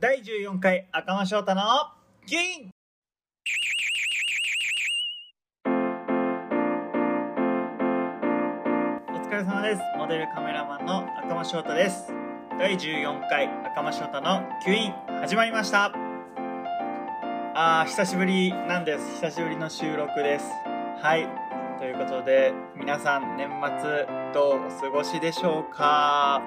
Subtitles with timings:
[0.00, 1.62] 第14回赤間翔太の
[2.24, 2.70] 銀
[9.12, 9.82] お疲れ様です。
[9.96, 12.12] モデルカメラマンの赤間翔太です。
[12.60, 15.92] 第14回赤間翔太の吸引始まりました。
[17.56, 19.14] あー久しぶりなんです。
[19.14, 20.46] 久しぶりの収録です。
[21.02, 21.26] はい。
[21.80, 26.40] ということで皆さん年末どうお過ごしでしょうか？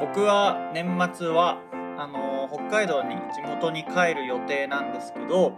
[0.00, 1.58] 僕は年末は
[1.98, 5.52] あの北海道に地元に帰る予定なんですけど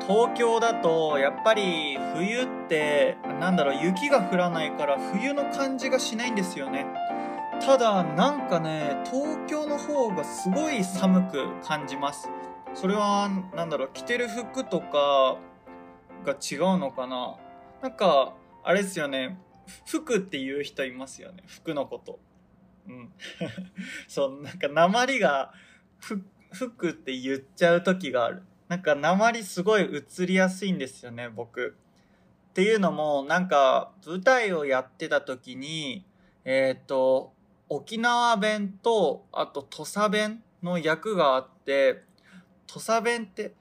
[0.00, 6.86] 東京だとやっぱり冬ってなんだろう雪が降らないから冬の感じがしないんですよね。
[7.60, 12.28] ただなんかね東京の方がすごい寒く感じます。
[12.74, 15.36] それはなんだろう着てる服とか
[16.24, 17.36] が違うのかな。
[17.82, 19.38] なんかあれですよね。
[19.86, 21.44] 服っていう人いますよね。
[21.46, 22.18] 服のこと。
[22.88, 23.12] うん。
[24.08, 25.52] そうなんか鉛が
[25.98, 28.42] ふ服って言っちゃう時がある。
[28.68, 31.76] なんか鉛すごい映りやすいんですよね僕。
[32.50, 36.04] っていうのもなんか舞台をやってた時に
[36.44, 37.32] えっ、と
[37.68, 42.02] 沖縄弁とあと土佐弁の役があって
[42.66, 43.54] 土佐弁って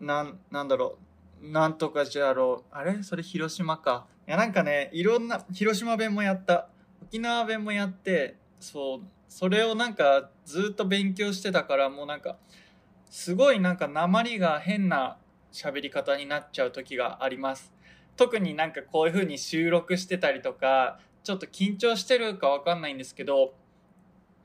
[0.00, 0.98] なんなんだろ
[1.42, 3.02] うなんとかじゃろうあれ？
[3.02, 4.06] それ広島か。
[4.26, 6.68] いやなんかねいろんな広島弁もやった。
[7.02, 9.00] 沖縄弁もやってそう
[9.34, 12.36] それをなんかずっと勉強してたからもうなんか
[13.10, 15.16] すごいなんか鉛が変な
[15.52, 17.72] 喋り方になっちゃう時があります。
[18.16, 23.54] 特になんかこういう風に収録してたりとかちょっと緊張してるかわかんないんですけど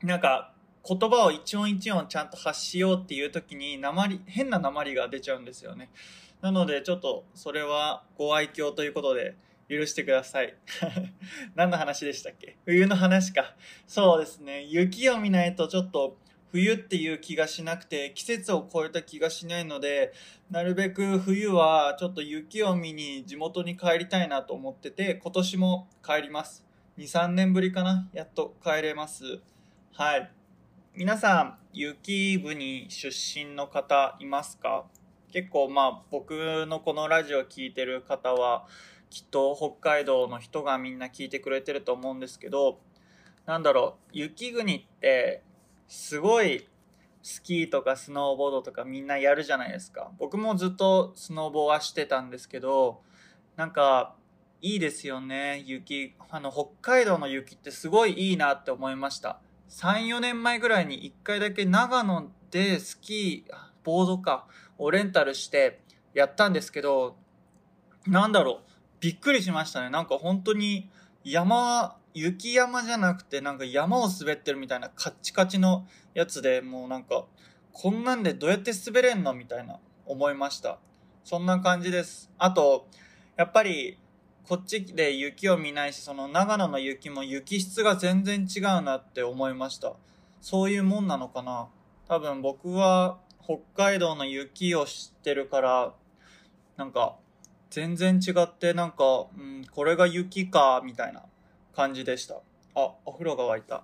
[0.02, 0.52] なんか
[0.84, 5.92] 言葉を一音一音ちゃんと発しようっていう時に鉛変な鉛が出ちゃうんですよね。
[6.40, 9.36] なのでちょっとそれはご愛嬌ということで
[9.70, 10.54] 許してください。
[11.54, 12.56] 何の話でしたっけ？
[12.64, 13.54] 冬の話か。
[13.86, 14.64] そうですね。
[14.64, 16.18] 雪を見ないとちょっと
[16.50, 20.12] 冬っていう気がしなくて季節を超えた気がしないので
[20.50, 26.66] なるべく冬はちょっと雪を見に地元に帰りたいなと思ってて今年も帰ります。
[26.98, 28.10] 23年ぶりかな。
[28.12, 29.40] やっと帰れます。
[29.92, 30.30] はい。
[30.94, 34.86] 皆さん雪部に出身の方いますか？
[35.32, 38.66] 結構まあ僕のこのラジオ聴いてる方は
[39.10, 42.78] きっと北海道の人がみんな聞いてくれてると思うんですけど
[43.44, 45.42] なんだろう雪国って
[45.88, 46.68] すごい
[47.22, 50.10] スキーとかスノーボードとかみんなやるじゃないですか。
[50.18, 53.02] 僕もずっとスノーボーはしてたんですけど
[53.56, 54.14] なんか
[54.62, 55.62] いいですよね。
[55.66, 59.40] 雪あの北海道の雪ってすごいいいなって思いました。
[59.68, 63.54] 34年前ぐらいに1回だけ長野でスキー
[63.84, 64.46] ボードか
[64.78, 65.80] をレンタルして
[66.14, 67.16] やったんですけど
[68.06, 68.69] なんだろう。
[69.00, 69.90] びっくりしましたね。
[69.90, 70.88] なんか本当に
[71.24, 77.24] 山雪山じゃなくてなんか山を滑ってるみたいなカッチカチのやつでもうなんか
[77.72, 80.78] こんなんでどうやって滑れんのみたいな思いました。
[81.24, 82.30] そんな感じです。
[82.38, 82.86] あと
[83.36, 83.98] やっぱり
[84.48, 89.94] こっちで雪を見ないしその長野の雪も雪質が全然違うなって思いました。
[90.40, 91.68] そういうもんなのかな。
[92.08, 95.94] 多分僕は北海道の雪を知ってるから
[96.76, 97.16] なんか
[97.70, 101.22] 全然違ってなんか、うん、これが雪かみたいな
[101.74, 102.34] 感じでした。
[102.74, 103.76] あお風呂が沸いた。
[103.76, 103.82] は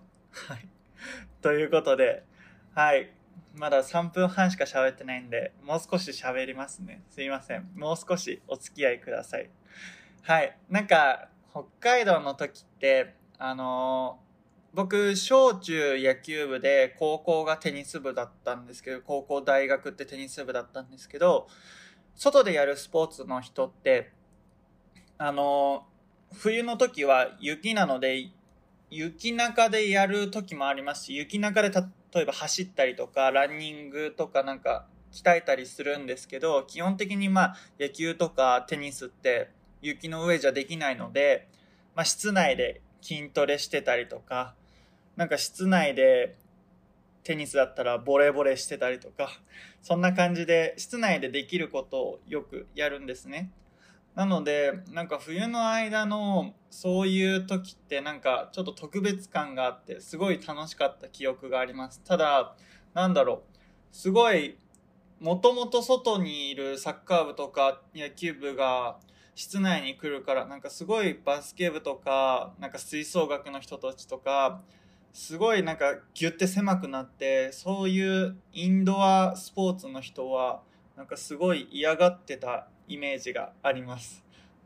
[0.55, 0.69] い。
[1.41, 2.25] ということで
[2.75, 3.13] はい。
[3.55, 7.03] まだ3分半しか喋ってないんでもう少し喋りますね。
[7.09, 7.71] すいません。
[7.75, 9.49] もう少しお付き合いください。
[10.23, 10.59] はい。
[10.69, 14.27] なんか北海道の時ってあのー
[14.77, 21.49] 僕小中野球部で高校がテニス部だったんですけど高校大学ってテニス部だったんですけど
[22.17, 24.11] 外でやるスポーツの人って
[25.19, 25.87] あの
[26.33, 28.31] 冬の時は雪なので
[28.91, 39.51] 雪中でやる時もありますし雪中で例えば走ったりとかランニングとかなんか鍛えたりするんですけど基本的にまあ野球とかテニスって
[39.83, 41.49] 雪の上じゃできないので、
[41.95, 44.55] まあ、室内で筋トレしてたりとか
[45.17, 46.37] なんか室内で
[47.27, 49.29] テニスだったらボレーボレーしてたりとか
[49.83, 53.51] そんな感じで室内でできることをよくやるんですね。
[54.15, 62.01] なのでなんか冬の間のそういう時ってなんかちょっと特別感があってすごい楽しかった記憶があります。
[62.05, 62.55] ただ
[62.95, 63.57] なんだろう
[63.91, 64.57] すごい
[65.19, 68.99] もともと外にいるサッカー部とか野球部が
[69.35, 74.63] 室内に来るからなんかすごいバスケ部とかなんか吹奏楽の人たちとか
[75.17, 80.61] すごいなんかギュッて狭くなってそういうインドアスポーツの人は
[80.95, 84.23] なんかすごい嫌がってたイメージがあります、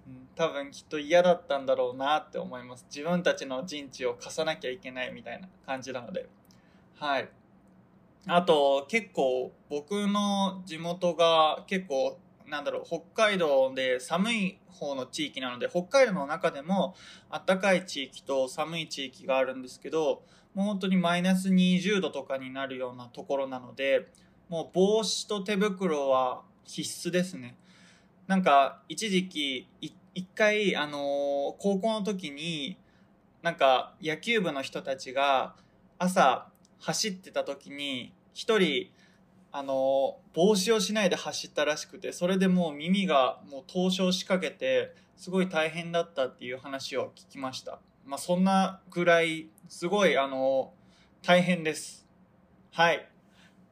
[0.09, 2.85] うん、多分きっと嫌だったんだろうなって思います。
[2.93, 6.29] 自分たちの陣地を貸さなきゃいけないみたいな感じなので。
[6.99, 7.29] はい。
[8.27, 12.19] あと結構僕の地元が結構
[12.49, 16.97] なんだろう北海道で寒い方の地域なので北海道の中でも
[17.31, 20.25] 暖かい地域と寒い地域があるんですけど
[20.55, 24.09] もう本当にマイナス20度とかになるようなところなので
[24.49, 27.57] もう帽子と手袋は必須ですね。
[28.27, 31.03] なんか一時期一回あのー、
[31.59, 32.77] 高校の時に
[33.43, 35.55] なんか野球部の人たちが
[35.99, 36.49] 朝
[36.81, 38.91] 走ってた時に一人
[39.53, 47.81] あの帽子をしないで走ったらしくてそれでもう耳がもう凍傷しかけてすごい大変だったっていう話を聞きました。
[48.07, 50.75] まあそんなぐらいすごいあの
[51.23, 52.05] 大変です。
[52.73, 53.09] はい。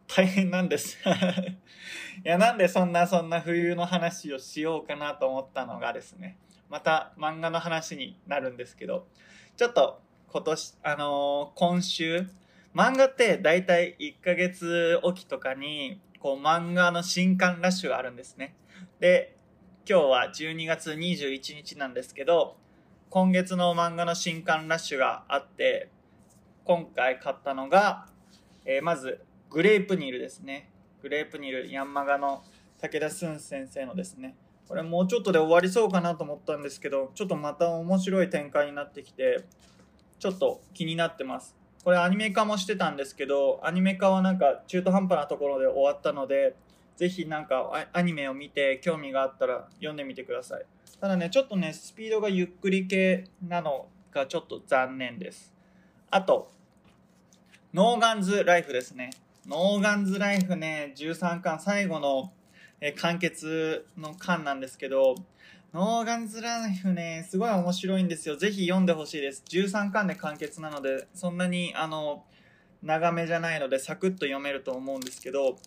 [0.06, 0.96] 大変なんです。
[2.24, 6.38] いやなんでそんなそんな冬の話をしようかなと思ったのがですね。
[6.68, 9.08] また漫画の話になるんですけど。
[9.56, 12.30] ちょっと今年あのー、今週
[12.76, 18.54] 漫画って大体1ヶ月おきとかに、こう漫画の新刊ラッシュがあるんですね。
[19.00, 19.36] で、
[19.84, 22.56] 今日は12月21日なんですけど、
[23.10, 25.88] 今月の漫画の新刊ラッシュがあって、
[26.64, 28.06] 今回買ったのが、
[28.66, 30.70] えー、まず、グレープニールですね。
[31.00, 32.44] グレープニール、ヤンマガの
[32.78, 34.36] 武田駿先生のですね。
[34.68, 39.46] これもうちょっとで終わりそうかなと思ったんですけど、ちょっとまた面白い展開になってきて、
[40.18, 41.56] ちょっと気になってます。
[41.84, 46.56] これアニメ化もしてたんですけど、アニメ化はなんか中途半端なところで終わったので、
[46.96, 50.66] ぜひなんかアニメを見て興味があったら読んでみてください。
[51.00, 55.54] ただね、ちょっとね、スピードがゆっくり系なのがちょっと残念です。
[56.10, 56.50] あと、
[57.72, 59.10] ノーガンズライフですね。
[59.46, 62.32] ノーガンズライフね、13巻最後の
[62.80, 65.16] え完結の巻なんですけど、
[65.72, 68.36] ノーガンズライフね、すごい面白いんですよ。
[68.36, 69.42] ぜひ読んでほしいです。
[69.48, 72.24] 13巻で完結なので、そんなに、あの、
[72.82, 75.58] 長めじゃないので、サクッと読めると思うんですけど、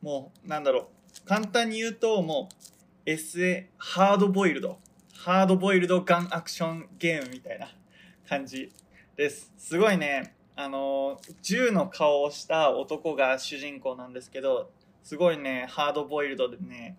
[0.00, 0.88] もう、なんだろ
[1.24, 1.28] う。
[1.28, 2.71] 簡単に言うと、もう、
[3.04, 4.78] SA、ハードボイルド。
[5.12, 7.68] ハードボイルドガンアクションゲームみたいな
[8.28, 8.72] 感じ
[9.16, 9.52] です。
[9.58, 14.70] すごいね、あの、銃の顔をした男が主人公なんですけど、
[15.02, 16.96] すごいね、ハードボイルドでね、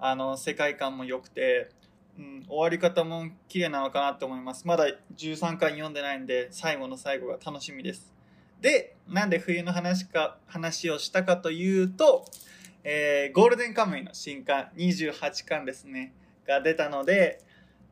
[0.00, 1.70] あの、世界観も良くて、
[2.18, 4.66] うん、終わり方も綺麗なのかなと思います。
[4.66, 4.86] まだ
[5.16, 8.12] 13回読んでないんで、最後の最後が楽しみです。
[8.60, 12.24] で、なんで冬の話か、話をしたかというと、
[12.86, 16.12] えー、ゴールデンカムイの新刊28巻ですね、
[16.46, 17.40] が出たので、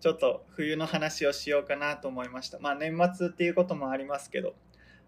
[0.01, 2.59] ちょっと冬の話をしようかなと思いました。
[2.59, 4.55] まあ年末っていうこともありますけど、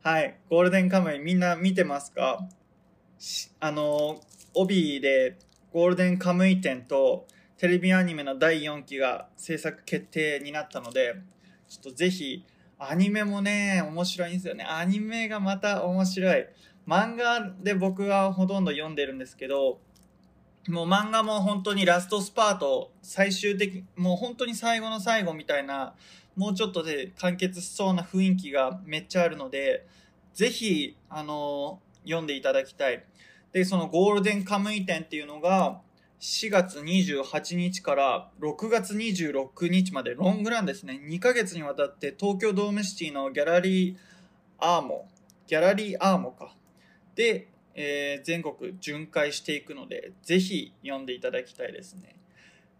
[0.02, 2.48] はい、ゴールデンカムイみんな見てますか？
[3.60, 4.20] あの、
[4.54, 5.36] 帯で
[5.72, 7.26] ゴールデンカムイ展と
[7.58, 11.14] テレビアニメの第4期が制作決定になったので、
[11.69, 12.44] ちょっとぜひ、
[12.78, 14.64] アニメもね、面白いんですよね。
[14.64, 16.46] アニメがまた面白い。
[16.86, 19.81] 漫画で僕はほとんど読んでるんですけど、
[20.69, 25.94] もう漫画も本当にラストスパート、最終的、もう本当に最後の最後みたいな、
[26.36, 29.86] もうちょっとで完結しそうな雰囲気がめっちゃあるので、
[30.32, 33.04] ぜひ、あのー、読んでいただきたい。
[33.52, 35.80] で、そのゴールデンカムイ展っていうのが、
[36.20, 41.00] 4月28日から6月26日までロングランですね。
[41.04, 43.96] 2ヶ月にわたって東京ドームシティのギャラリー
[44.58, 45.06] アーモ、
[45.46, 46.54] ギャラリーアーモか。
[47.14, 52.16] で、えー、全国巡回していくので、ぜひ読んでいただきたいですね。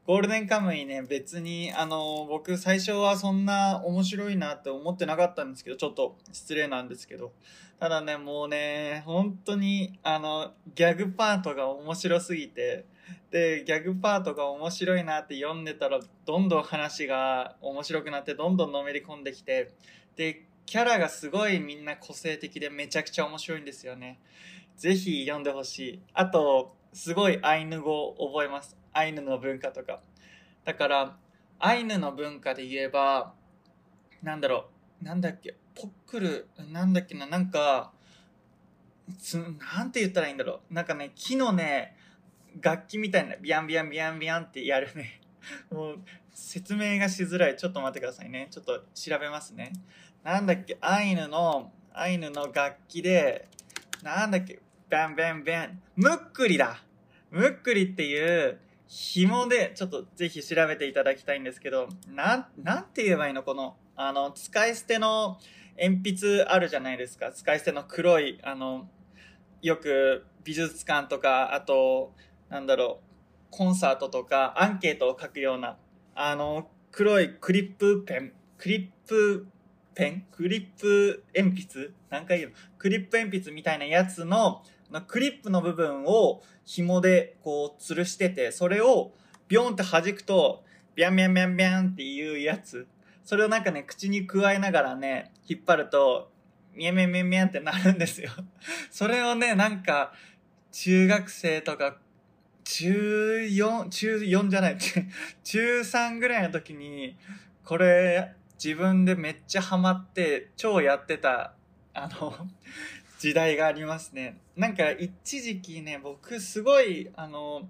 [0.07, 7.33] ゴールデンカムイね、別に、あの、僕最初はそんな面白いなって思ってなかったんですけど、ちょっと失礼なんですけど、
[7.81, 12.85] ただね、もうね、本当に、あの、ギャグパートが面白すぎて、
[13.31, 19.73] で、ギャグパートが面白いなって読んでたら、どんどん話が面白くなって、どんどんのめり込んできて、
[20.17, 24.21] で、キャラがすごいみんな個性的でめちゃくちゃ面白いんですよね。
[24.77, 26.03] ぜひ読んでほしい。
[26.15, 28.77] あと、すごいアイヌ語を覚えます。
[28.93, 30.01] アイヌの文化とか。
[30.65, 31.17] だから、
[31.59, 33.35] アイヌの文化で言えば、
[34.23, 34.71] なんだろ
[35.03, 37.93] う、なんだっけ、ポックル、なんだっけな、なんか、
[39.19, 40.75] つなんて言ったらいいんだろう。
[40.75, 41.97] なんかね、木のね、
[42.61, 45.21] 楽器みたいな、ビャンビャンビャンビャンってやるね。
[45.71, 45.99] もう、
[46.33, 47.57] 説明がしづらい。
[47.57, 48.49] ちょっと待ってくださいね。
[48.51, 49.73] ちょっと調べますね。
[50.25, 53.47] なんだっけ、アイヌの、アイヌの楽器で、
[54.03, 56.83] なんだっけ、バンバンバン、ムックリだ。
[57.31, 63.43] ムックリっていう紐で、ちょっとぜひ調べていただきたいんですけど、なん、なんて言えばいいの？
[63.43, 65.39] この、あの、使い捨ての
[65.79, 67.31] 鉛筆あるじゃないですか。
[67.31, 68.89] 使い捨ての黒い、あの、
[69.61, 72.15] よく美術館とか、あと、
[72.49, 75.77] なんだろう、コンサートとかアンケートを書くような、
[76.15, 79.49] あの、黒いクリップペン、クリップ
[79.95, 80.27] ペン？
[80.31, 81.93] クリップ鉛筆？
[82.11, 82.51] 何回言う？
[82.51, 84.63] のクリップ鉛筆みたいなやつの
[85.07, 89.13] クリップの部分を紐でこう吊るしてて、それを
[89.49, 92.87] ビョンって弾くと、ビャンビャンビャンビャンっていうやつ。
[93.25, 96.31] それをなんかね、口に加えながらね、引っ張ると、
[96.75, 98.31] ミャンミャンミャンミャンってなるんですよ。
[98.91, 100.13] それをね、なんか、
[100.73, 101.99] 中学生とか、
[102.65, 104.79] 中4、中4じゃない、
[105.45, 107.17] 中3ぐらいの時に、
[107.65, 111.53] これ、自分でめっちゃハマって、超やってた、
[111.93, 112.33] あの、
[113.21, 114.41] 時代がありますね。
[114.57, 117.69] なんか、一時期ね、僕すごい、あの、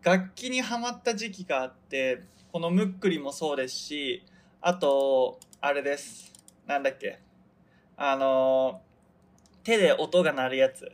[0.00, 4.24] 楽器にハマった時期があって、このムックリもそうですし、
[4.60, 6.32] あと、あれです。
[6.68, 7.18] なんだっけ。
[7.96, 8.80] あの、
[9.64, 10.88] 手で音が鳴るやつ。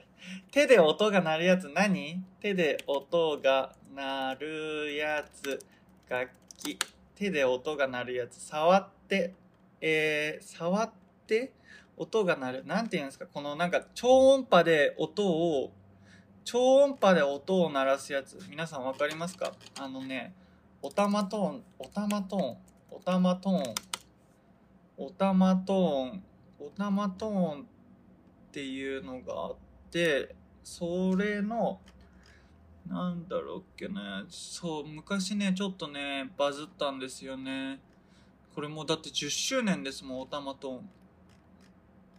[0.52, 2.24] 手で音が鳴るやつ何？
[2.40, 5.58] 手で音が鳴るやつ。
[6.08, 6.78] 楽器。
[7.14, 8.40] 手で音が鳴るやつ。
[8.40, 8.94] 触って、
[9.80, 10.90] えー、触っ
[11.26, 11.52] て
[11.97, 12.64] 音が鳴る。
[12.64, 13.26] なんて言うんですか？
[13.33, 15.73] このなんか超音波で音を、
[16.44, 18.38] 超音波で音を鳴らすやつ。
[18.49, 19.52] 皆さんわかりますか？
[19.78, 20.35] あのね、
[20.83, 22.56] おたまトーン、おたまトーン、
[22.90, 23.75] おたまトーン、
[24.97, 26.23] おたまトーン、
[26.59, 27.64] おたまトーンっ
[28.52, 29.56] ていうのがあっ
[29.90, 31.80] て、それの、
[32.87, 33.94] なんだろうっけね。
[34.28, 37.80] そう、昔ね、ちょっとね、バズったんですよね。
[38.54, 40.80] これもうだって10周年ですもん、おたまト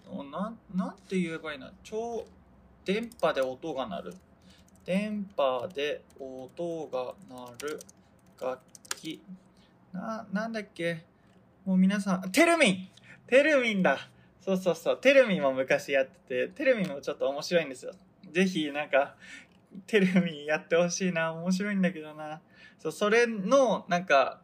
[0.08, 0.32] ーン。
[0.32, 1.72] な、なんて言えばいいな。
[1.84, 2.26] 超、
[2.84, 4.14] 電波で音が鳴る。
[4.86, 7.80] 電波で音が鳴る
[8.40, 8.60] 楽
[8.96, 9.22] 器。
[9.92, 11.06] な、なんだっけ？
[11.66, 12.90] もう皆さん、テルミン
[13.28, 13.98] テルミンだ
[14.42, 14.98] そうそうそう。
[15.02, 17.94] テルミンも昔やってて、テルミンもちょっと面白いんですよ。
[18.32, 19.16] ぜひ、なんか、
[19.88, 21.34] テルミンやってほしいな。
[21.34, 22.42] 面白いんだけどな。
[22.78, 24.42] そう、それの、なんか、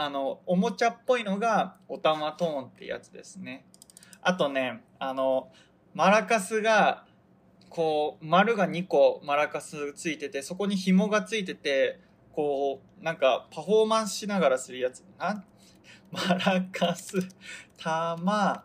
[0.00, 3.66] あの、おもちゃっぽいのが、おたまトーンってやつですね。
[4.22, 5.50] あとね、あの、
[5.92, 7.04] マラカスが、
[7.68, 11.98] こう、丸が2個マラカスついてて、そこに紐がついてて、
[12.32, 15.04] こう、なんかパフォーマンスしながらするやつ。
[15.18, 15.44] な
[16.12, 17.14] マラカス、
[17.76, 18.64] 玉、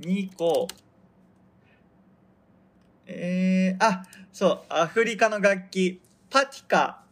[0.00, 0.68] 2個、
[3.04, 6.00] えー、あ、そう、アフリカの楽器、
[6.30, 7.04] パティカ。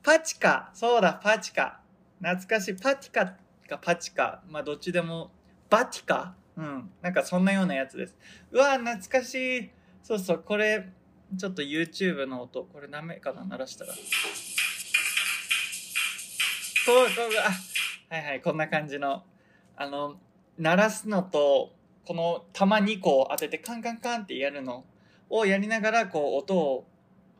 [0.00, 0.70] パチカ。
[0.74, 1.83] そうだ、パチカ。
[2.20, 2.74] 懐かしい。
[2.74, 3.34] パティカ
[3.68, 4.42] かパチカ。
[4.48, 5.30] まあ、どっちでも、
[5.70, 6.34] バティカ？
[6.56, 6.90] うん。
[7.02, 8.16] なんかそんなようなやつです。
[8.52, 9.70] うわ、懐かしい。
[10.02, 10.88] そうそう、これ、
[11.36, 13.92] ちょっと YouTube の音、これダメかな鳴らしたら。
[13.92, 13.96] こ
[16.86, 19.24] う、こう、あ、はいはい、こんな感じの、
[19.76, 20.20] あの、
[20.58, 21.72] 鳴らすのと、
[22.06, 24.84] この玉2個を当ててカンカンカンってやるの
[25.30, 26.86] をやりながら、こう、音を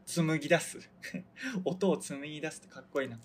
[0.07, 0.91] 紡ぎ出す。
[1.65, 3.21] 音を紡ぎ出すってかっこいいな。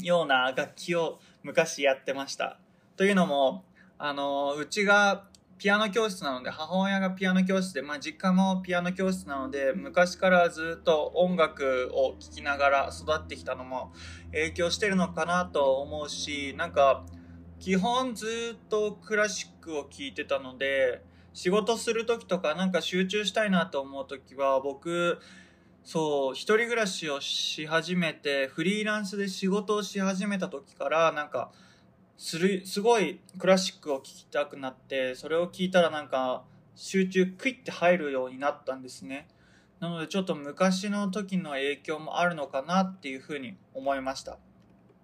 [0.00, 2.58] ような楽器を昔やってました。
[2.96, 3.64] というのも、
[3.98, 5.24] あの、うちが
[5.58, 13.92] ピアノ教室なので、母親がピアノ教室で、まあ実家もピアノ教室なので、昔からずっと音楽を聴きながら育ってきたのも
[14.30, 17.04] 影響してるのかなと思うし、なんか、
[17.58, 21.02] 基本ずっとクラシックを聴いてたので、
[21.32, 25.18] 仕事する時とかなんか集中したいなと思う時は、僕、
[25.84, 31.50] そう、一人暮らしをし始めて、フリーランスで仕事をし始めた時から、なんか、
[32.18, 36.44] するすごいクラシックを聴きたくなってそれを聞いたらなんか
[36.74, 39.28] 集中クイッて入るようになったんですね。
[39.78, 44.38] なのでちょっと昔の時の影響もあるのかなっていうふうに思いました。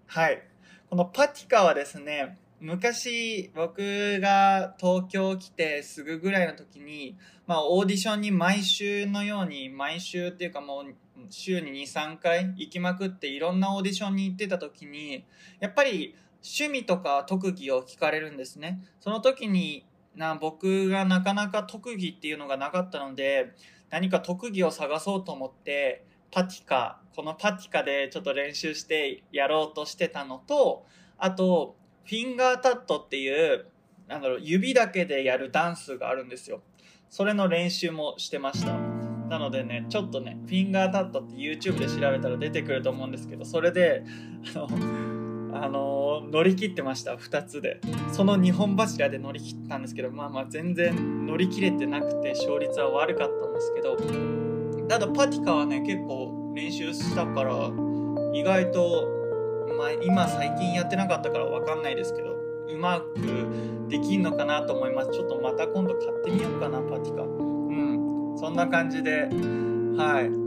[0.06, 0.42] はい。
[0.90, 7.14] このパティカはですね昔僕が東京来てすぐぐらいの時に、
[7.46, 10.94] まあ、オーディションに毎週のように毎週っていうかもう
[11.28, 15.26] 週に23回行きまくっていろんなオーディションに行ってた時に
[15.60, 18.82] やっぱり趣味とか特技を聞かれるんですね。
[18.98, 19.84] その時に
[20.16, 23.52] な僕がなかなか特技っていうのがなかったので
[23.90, 30.86] 何か特技を探そうと思ってパティカこのパティカでちょっと練習してやろうとしてたのと
[31.18, 33.66] あとフィンガータットっていう
[34.08, 36.60] なんだろう指だけでやるダンスがあるんですよ。
[37.08, 38.76] それの練習もしてました。
[39.28, 44.04] なのでねちょっとねフィンガータットって YouTube で調べたら出てくると思うんですけどそれで
[44.54, 44.68] あの
[45.56, 47.14] あの、乗り切ってました。
[47.14, 47.80] 2つで。
[48.12, 53.96] その2本柱で乗り切ったんですけどまあまあ全然乗り切れてなくて勝率は悪かったんですけど。
[54.88, 57.70] ただパティカはね結構練習したから
[58.34, 59.23] 意外と、
[59.78, 62.34] まあ、今最近やってなかったから分かんないですけど
[62.68, 65.10] うまくできんのかなと思います。
[65.10, 67.22] ちょっとまた今度買ってみようかなパティカ。
[67.22, 68.38] うん。
[68.38, 69.28] そんな感じで
[69.96, 70.44] はい。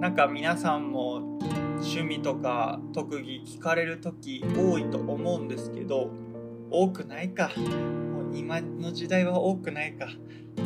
[0.00, 1.38] なんか皆さんも
[1.80, 6.10] 趣味とか特技聞かれる時多いと思うんですけど
[6.70, 7.50] 多くないか。
[7.56, 10.08] もう今の時代は多くないか。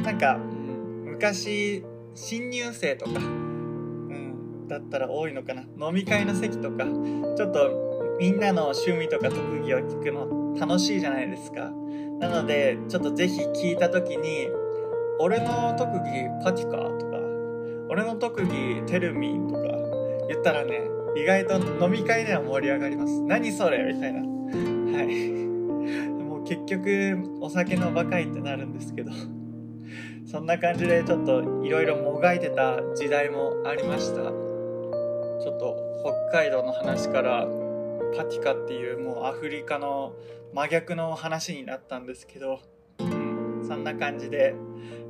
[0.03, 1.85] なんか、うん、昔
[2.15, 5.63] 新入生とか、うん、だったら多いのかな。
[5.63, 6.85] 飲み会の席とか
[7.37, 11.73] ちょっとみんなの趣味とか特技を聞くの楽しいじゃないですか。
[12.21, 14.49] なのでちょっとぜひ聞いた時に
[15.19, 17.19] 「俺の特技パティカ」とか
[17.91, 19.61] 「俺の特技テルミン」とか
[20.29, 20.81] 言ったらね
[21.17, 21.55] 意外と
[21.85, 23.21] 飲み会では盛り上がります。
[23.23, 24.21] 何それみたいな。
[24.21, 25.35] はい。
[26.25, 29.11] もう結局お酒のバカいってなるんですけど。
[30.27, 34.23] そんな感じでちょっといろいろもがいてた時代もありました。
[34.23, 35.77] ちょっと
[36.31, 37.47] 北海道の話から
[38.17, 40.15] パティカっていうもうアフリカの
[40.53, 42.61] 真逆の話になったんですけど、
[42.99, 44.55] うん、そんな感じで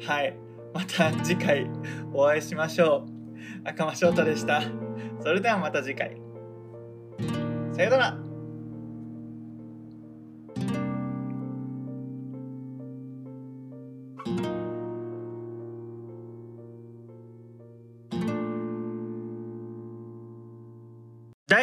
[0.07, 0.37] はい。
[0.73, 1.71] また次回
[2.13, 3.07] お会いしましょ
[3.65, 3.69] う。
[3.69, 4.63] 赤間翔太でした。
[5.23, 6.21] それではまた次回。
[7.73, 8.24] さよなら。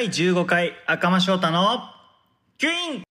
[0.02, 1.80] 第15回赤間翔太の
[2.58, 3.04] キュイン。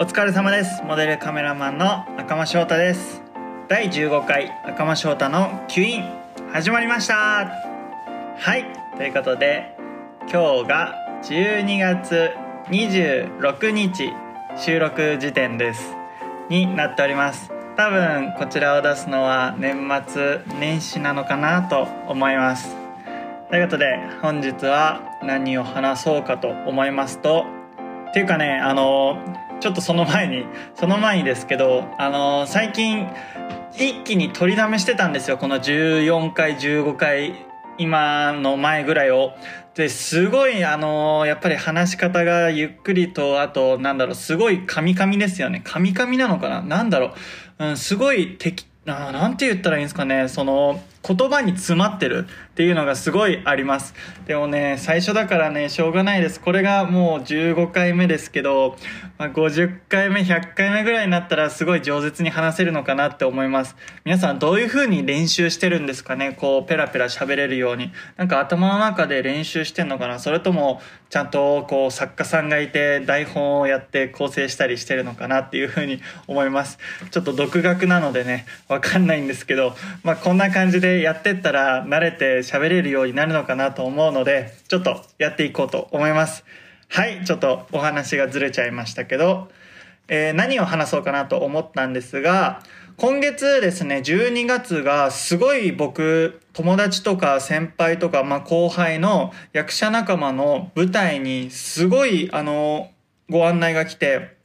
[0.00, 0.82] お疲れ様です。
[0.84, 3.22] モデルカメラマンの赤間翔太です。
[3.68, 6.04] 第15回赤間翔太のキュイン。
[6.50, 7.14] 始まりました。
[7.14, 8.64] はい。
[8.96, 9.76] ということで
[10.20, 12.30] 今日が12月
[12.68, 14.14] 26日
[14.56, 15.94] 収録時点です。
[16.48, 17.55] になっております。
[17.76, 19.76] 多分こちらを出すのは年
[20.08, 22.74] 末年始なのかなと思います。
[23.50, 27.44] ということで本日は何を話そうかと思いますと
[28.08, 29.18] っていうかねあの
[29.60, 33.06] ちょっとその前にその前にですけどあの最近
[33.74, 37.34] 一気に取りだめしてたんですよこの14回15回
[37.76, 39.32] 今の前ぐらいを。
[39.74, 45.60] ですごいあのやっぱり話し方がゆっくりとあとなんだろうすごいカミカミですよね。
[45.62, 46.62] カミカミなのかな？
[46.62, 47.12] なんだろう。
[47.76, 52.26] すごい適あなんて言ったらいいんですかねその言葉に詰まってる。
[52.56, 53.92] っていうのがすごいあります。
[54.26, 56.40] でもね最初だからねしょうがないです。
[56.40, 58.76] これがもう15回目ですけど、
[59.18, 63.76] まあ、50回目100回目ぐらいになったらすごい饒舌に話せるのかなって思います。
[64.06, 66.32] 皆さんどういう風に練習してるんですかね？
[66.32, 67.92] こうペラペラ喋れるように。
[68.16, 70.18] なんか頭の中で練習してんのかな？
[70.18, 76.78] それともちゃんとこう作家さんがいて台本をやって構成したりしてるのかなっていう風に思います。
[77.10, 86.44] ちょっと独学なのでねわかんないんですけどまあこんな感じでやってったら慣れて喋れるようになるのかなと思うので、ちょっとやっていこうと思います。
[86.88, 89.48] はい、ちょっとお話がずれちゃいましたけど、
[90.08, 92.62] えー、何を話そうかなと思ったんですが、
[92.96, 102.90] 今月ですね、12月がすごい僕、友達とか先輩とか、まあ、後輩の役者仲間の舞台にすごい、あの、
[103.28, 104.36] ご案内が来て、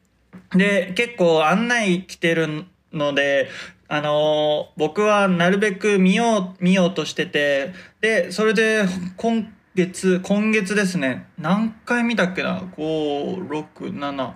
[0.54, 3.48] で、結構案内来てるので、
[3.93, 8.86] あのー、僕はなるべく見よう、見ようとしてて、で、それで、
[9.17, 14.32] 今月、今月ですね、何回見たっけな ?5、6、7、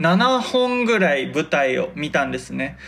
[0.00, 2.78] 7本ぐらい舞台を見たんですね。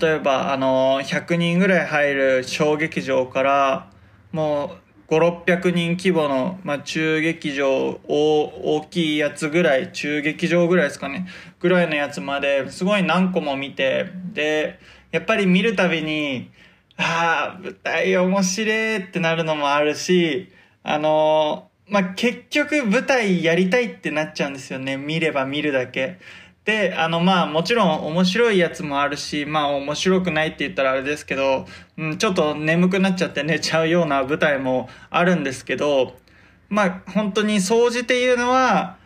[0.00, 3.90] 例えば、あのー、100人ぐらい入る小劇場から、
[4.30, 4.76] も
[5.08, 11.26] う、5、600人規模の、まあ、中劇場、大きいやつぐらい、中劇場ぐらいですかね、
[11.58, 14.78] ぐらいのやつまで、すごい何個も見て、で、
[15.12, 16.50] やっぱり見るたびに、
[16.96, 20.50] ああ、舞台面白いってなるのもあるし、
[20.82, 24.96] あのー、まあ、結局舞台やりたいってなっちゃうんですよね。
[24.96, 26.18] 見れば見るだけ。
[26.64, 31.64] で、あの、まあ、もちろん面白いやつもあるし、まあ、面白くないって言ったらあれですけど、
[31.96, 36.16] うん、ちょっと眠くなっちゃって寝ちゃうような舞台もあるんですけど、
[36.68, 38.96] まあ、本当に総じて言うのは、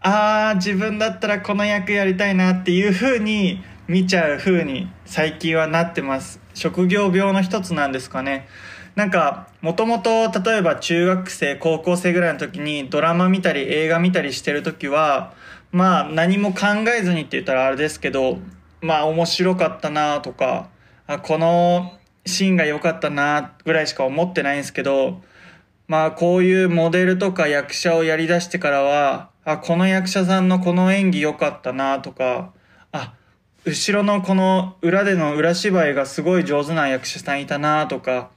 [0.00, 6.38] ああ、自分だったらこの役やりたいなっていう風に見ちゃう風に最近はなってます。
[6.54, 8.46] 職業病の一つなんですかね。
[8.94, 15.34] なんかもともと例えば中学生高校生ぐらいの時にドラマ見たり映画見たりしてる時は
[15.72, 18.38] まあ何も考えずにって言ったらあれですけど
[18.80, 20.68] まあ面白かったなとか
[21.08, 21.92] あこの
[22.26, 25.20] シーンが良かったなぐらいしか思ってないんですけど
[25.88, 32.52] まあこういうモデルとか役者をやりだしてからはあこの役者さんのこの演技良かったなとか
[33.64, 38.30] 後ろのこの裏での裏芝居がすごい上手な役者さんいたなとか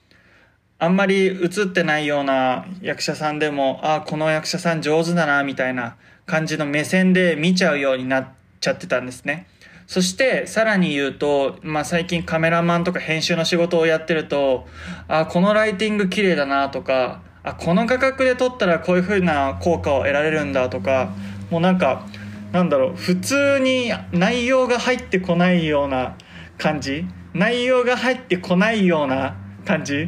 [0.79, 8.27] あんまり映ってないような役者さんでもああこの役者さん上手だなみたいな感じの目線で見ちゃうようになっ
[8.59, 9.47] ちゃってたんですね。
[9.87, 14.65] そしてさらに言うと、まあ、最近カメラマンとか編集の仕事をやってると
[15.07, 21.13] あこのライティング綺麗だなとかあこの画角で撮ったらこういう風な効果を得られるんだとか
[21.49, 22.05] もうなんか
[22.53, 26.15] なんだろう普通に内容が入ってこないような
[26.57, 27.05] 感じ？
[27.33, 29.35] 内容が入ってこないような
[29.65, 30.07] 感じ？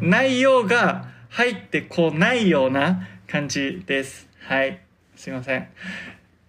[0.00, 4.28] 内容が入ってこないような感じです。
[4.46, 4.80] はい。
[5.16, 5.62] すいません。
[5.62, 5.64] っ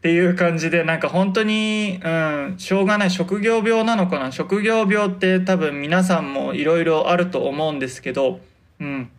[0.04, 3.12] ていう感じでなんか本当に、うん、しょうがない。
[3.12, 4.32] 職業病なのかな？
[4.32, 8.40] 職業病って多分皆さんもいろいろあると思うんですけど、
[8.80, 9.10] うん、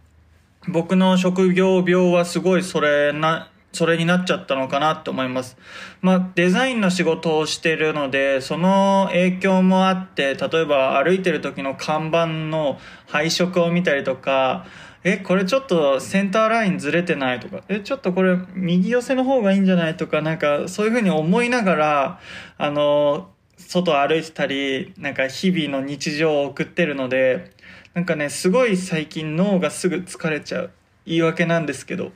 [0.68, 5.56] 僕の職業病はすごいそれなそれになっちゃったのかなって思います。
[6.00, 14.64] まあ、デザインの仕事をしてるので、その影響もあって、例えば歩いてる時の看板の配色を見たりとか、
[15.02, 22.20] え、これちょっとセンターラインずれてないとか、え、ちょっとこれ右寄せの方がいいんじゃないとか、なんかそういうふうに思いながら、
[22.56, 27.52] あの、外歩いてたり、なんか日々の日常を送ってるので、
[27.92, 30.70] なんかね、すごい最近脳がすぐ疲れちゃう。
[31.06, 32.12] 言い訳なんですけど。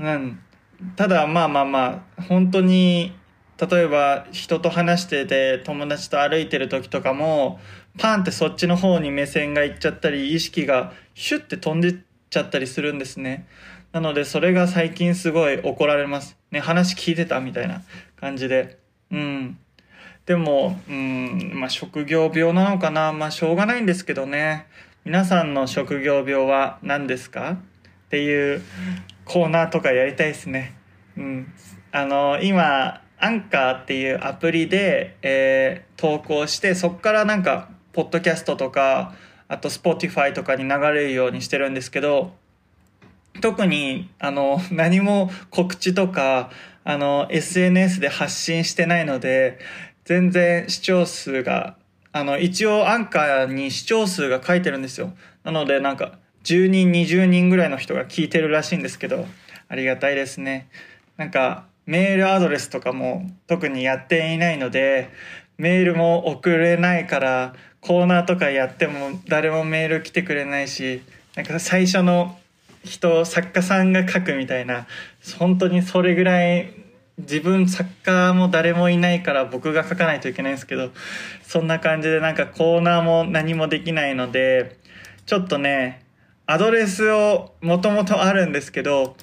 [0.00, 0.40] うん。
[0.96, 3.12] ただまあまあまあ本当に
[3.70, 7.60] 例えば人と話してて友達と歩いてる時とかも
[7.98, 11.96] パンってそっちの方に目線がいっちゃったり意識がシュッて飛んでっ
[12.30, 13.46] ちゃったりするんですね。
[13.92, 16.36] なのでそれが最近すごい怒られます。
[16.50, 17.82] ね話聞いてたみたいな
[18.18, 18.78] 感じで。
[19.10, 19.58] うん。
[20.24, 23.12] でもうんまあ職業病なのかな。
[23.12, 24.66] まあしょうがないんですけどね。
[25.04, 27.52] 皆さんの職業病は何ですか？
[27.52, 28.62] っていう
[29.32, 30.76] コーナーとかやりたいですね。
[31.16, 31.54] うん。
[31.90, 39.14] あの、今、アンカーっていうアプリで、えー、投稿して、そこからなんか、ポッドキャストとか、
[39.48, 42.34] あと、 Spotify とかに流れるようにしてるんですけど、
[43.40, 46.50] 特に、あの、何も告知とか、
[46.84, 49.60] あの、SNS で発信してないので、
[50.04, 51.76] 全然視聴数が、
[52.12, 55.14] あの、一応アンカーに視聴数が書いてるんですよ。
[55.42, 59.26] なので、なんか、10人20人ぐらいの人が聞いてるらしいんですけど
[59.68, 60.68] ありがたいですね。
[61.16, 65.10] なんかメールアドレスとかも特にやっていないので
[65.58, 71.02] メールも送れないからコーナーとかやっても誰もメール来てくれないし
[71.34, 72.38] なんか最初の
[72.84, 74.86] 人作家さんが書くみたいな
[75.38, 76.72] 本当にそれぐらい
[77.18, 80.90] 自分作家も誰もいないから僕が書かないといけないんですけど
[81.42, 84.76] そんな感じでなんかコーナーも何もできないので
[85.26, 86.02] ちょっとね
[86.46, 89.16] アドレスをもともとあるんですけど、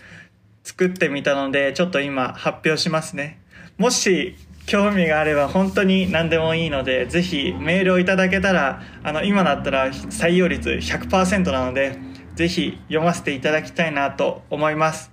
[0.64, 3.42] 作ってみたので、ちょっと今発表しますね。
[3.78, 11.98] もし興味があれば本当に何でもいいので、ぜひメールをいただけたら、あの、今だったら採用率100%なので、
[12.36, 15.12] ぜひ読ませていただきたいなと思います。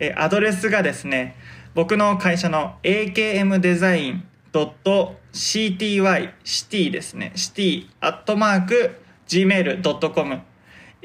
[0.00, 1.36] え、アドレスがですね、
[1.74, 7.32] 僕の会社の AKM デザイン .cty シティですね。
[7.34, 8.96] シティアットマーク
[9.28, 10.40] gmail.com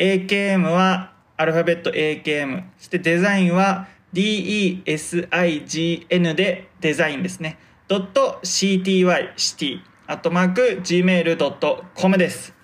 [0.01, 2.63] AKM はアルファベット AKM。
[2.79, 4.83] そしてデザインは DESIGN
[6.33, 7.59] でデザインですね。
[7.87, 8.41] .cty
[9.37, 12.55] シティアットマーク gmail.com です。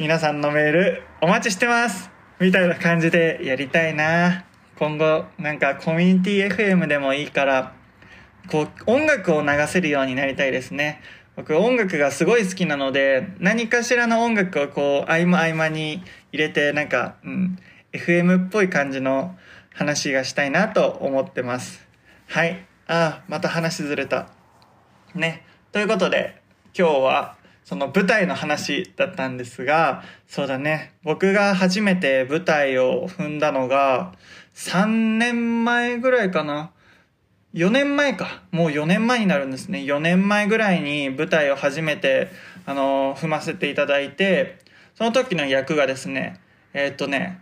[0.00, 2.10] 皆さんのメールお待ちしてます
[2.40, 4.44] みたいな感じでやりたいな
[4.80, 7.72] 今後なんかコミュニティ FM でもいいから
[8.50, 11.00] こう音楽を流せるようになりたいですね
[11.36, 17.58] 僕音楽がすごい好きなので何かしらの音楽をこう合間合間に入れてなんか、うん、
[17.92, 19.36] FM っぽい感じの
[19.74, 21.86] 話がしたいなと思ってます。
[22.26, 22.66] はい。
[22.88, 24.28] あまた話ずれた。
[25.14, 25.44] ね。
[25.72, 26.40] ということで
[26.76, 30.94] 今日はその舞台の話だったんですがそうだね。
[31.02, 34.14] 僕が初めて舞台を踏んだのが
[34.54, 34.86] 3
[35.18, 36.70] 年前ぐらいかな。
[37.56, 38.42] 4年前か。
[38.52, 39.78] もう4年前になるんですね。
[39.78, 42.28] 4年前ぐらいに舞台を初めて、
[42.66, 44.58] あの踏ませていただいて、
[44.94, 46.38] その時の役がですね、
[46.74, 47.40] えー、っとね、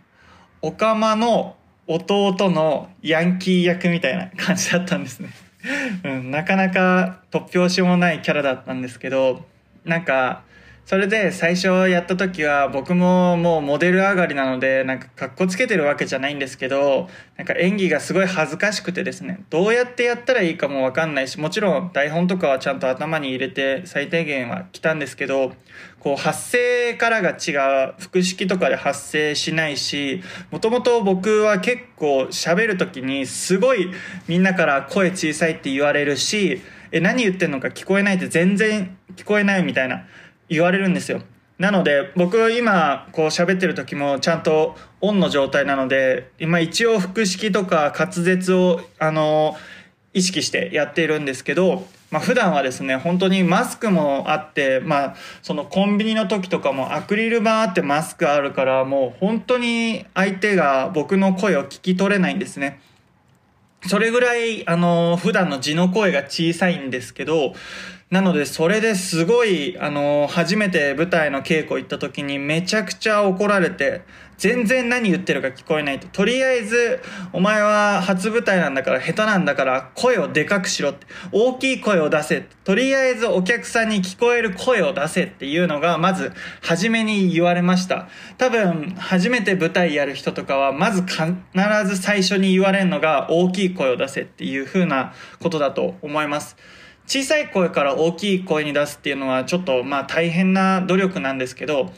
[0.61, 5.29] オカマの弟のヤンキー役みたいな感じだったんですね。
[6.05, 9.45] うん、なかなか突拍子もないキャラだったんですけど、
[9.83, 10.43] なんか、
[10.85, 25.53] それで最初やった時は僕ももうモデル上がりなのでなんかかっこつけてるわけじゃないんですけどなんか演技がすごい恥ずかしくてですねどうやってやったらいいかもわかんないしもちろん台本とかはちゃんと頭に入れて最低限は来たんですけど
[25.99, 27.53] こう発声からが違
[27.89, 30.21] う腹式とかで発声しないし
[30.51, 33.89] もともと僕は結構喋る時にすごい
[34.27, 40.05] みんなから声小さいって言われるしえ何言ってんのか聞こえないって全然聞こえないみたいな
[40.49, 41.21] 言われるんですよ。
[41.57, 49.55] なので僕今こう喋ってる時もちゃんとオンの状態なので今一応腹式とか滑舌をあの
[50.13, 62.81] 意識してやっているんですけど、まあ、普段はですね本当にマスクもあって、まあ、そのコンビニの時とかもアクリル板あってマスクあるからもう本当に相手が僕の声を聞き取れないんですね。
[63.87, 67.53] それぐらい、あの、普段の字の声が小さいんですけど、
[68.11, 74.03] なので、それですごい、あの、初めて舞台の稽古行った時にめちゃくちゃ怒られて、
[74.37, 76.07] 全然何言ってるか聞こえないと。
[76.09, 76.99] とりあえず、
[77.33, 81.07] お前は初舞台なんだから下手なんだから声をでかくしろって。
[81.31, 82.45] 大きい声を出せ。
[82.63, 88.07] とりあえずお客さんに聞こえる声を出せっていうのが、まず、初めに言われました。
[88.37, 91.25] 多分、初めて舞台やる人とかは、まず必
[91.87, 96.55] ず最初に言われるのが、大きい声を出せっていう風なことだと思います。
[97.07, 101.91] 小さい声から大きい声に出すっていうのはちょっとまあ大変な努力なんですけど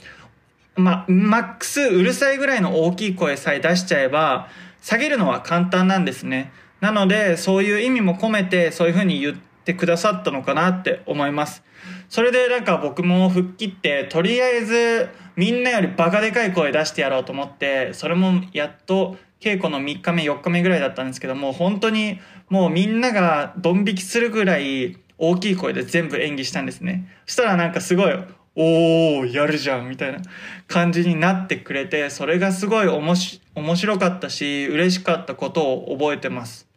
[0.78, 4.48] まあ、マックスうるさいぐらいの大きい声さえ出しちゃえば、
[4.82, 6.52] 下げるのは簡単なんですね。
[6.82, 11.64] なので、そういう意味も込めて、そういう風に言ってくださったのかなって思います。
[12.10, 27.08] それでなんか僕も吹っ切って、とりあえず、みんなよりバカでかい声出してやろうと思って、それもやっと稽古の3日目、4日目ぐらいだったんですけども、本当にもうみんながドン引きするぐらい大きい声で全部演技したんですね。
[27.26, 28.14] そしたらなんかすごい、
[28.56, 30.20] おー、やるじゃん、みたいな
[30.68, 36.68] 感じになってくれて、それがすごいおもし面白かったし、嬉しかったことを覚えてます。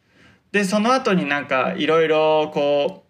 [0.52, 3.09] で、その後になんかいろいろこう、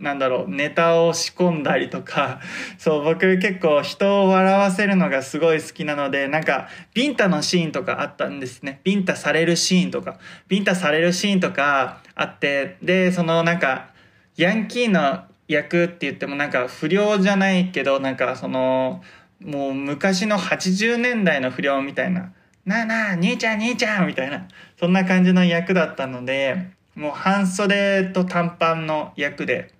[0.00, 2.40] なんだろう、ネタを仕込んだりとか、
[2.78, 8.80] そう、僕結構人を笑わせるのがすごい好きなので、なんか、ビンタのシーンとかあったんですね。
[8.84, 13.88] ビンタされるシーンとか、ビンタされるシーンとかあって、で、そのなんか、
[14.36, 19.02] ヤンキーの役って言ってもなんか不良じゃないけどなんかその
[19.42, 22.32] もう昔の80年代の不良みたいな
[22.66, 24.46] 「なあなあ兄ちゃん兄ちゃん」みたいな。
[24.78, 29.72] そんな感じの役だったのでもう半袖と短パンの役で。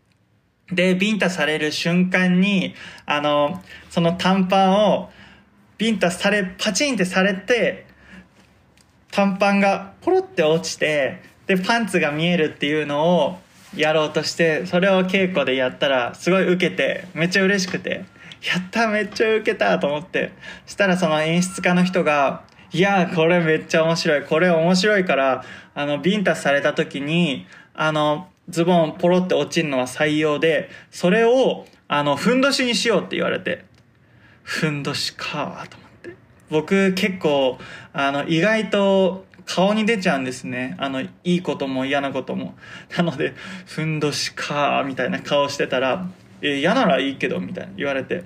[0.73, 2.75] でビンタされる瞬間に
[3.07, 5.11] あのその短パンを
[5.79, 7.87] ビンタされパチンってされて
[9.11, 13.39] 短パンがポロって落ちてでパンツが見えるっていうのを
[13.75, 18.05] やろうとしてそれを稽古でやったらすごい受けてめっちゃ嬉しくて
[18.43, 20.33] やっためっちゃ受けたと思って
[20.67, 33.65] したらその演出家の人が「いやこれめっちゃ面白いこれ面白いからあのビンタされた時にあのズボンポロって落ちるのは採用でそれをあのふんどしにしようって言われて
[34.43, 36.17] ふんどしかと思って
[36.51, 37.59] 僕結構
[37.93, 40.77] あの意外と顔に出ちゃうんですね。
[40.79, 42.55] あの、いいことも嫌なことも。
[42.97, 43.33] なので、
[43.65, 46.07] ふんどしかみたいな顔してたら、
[46.43, 48.25] え、嫌ならいいけど、みたいな言われて、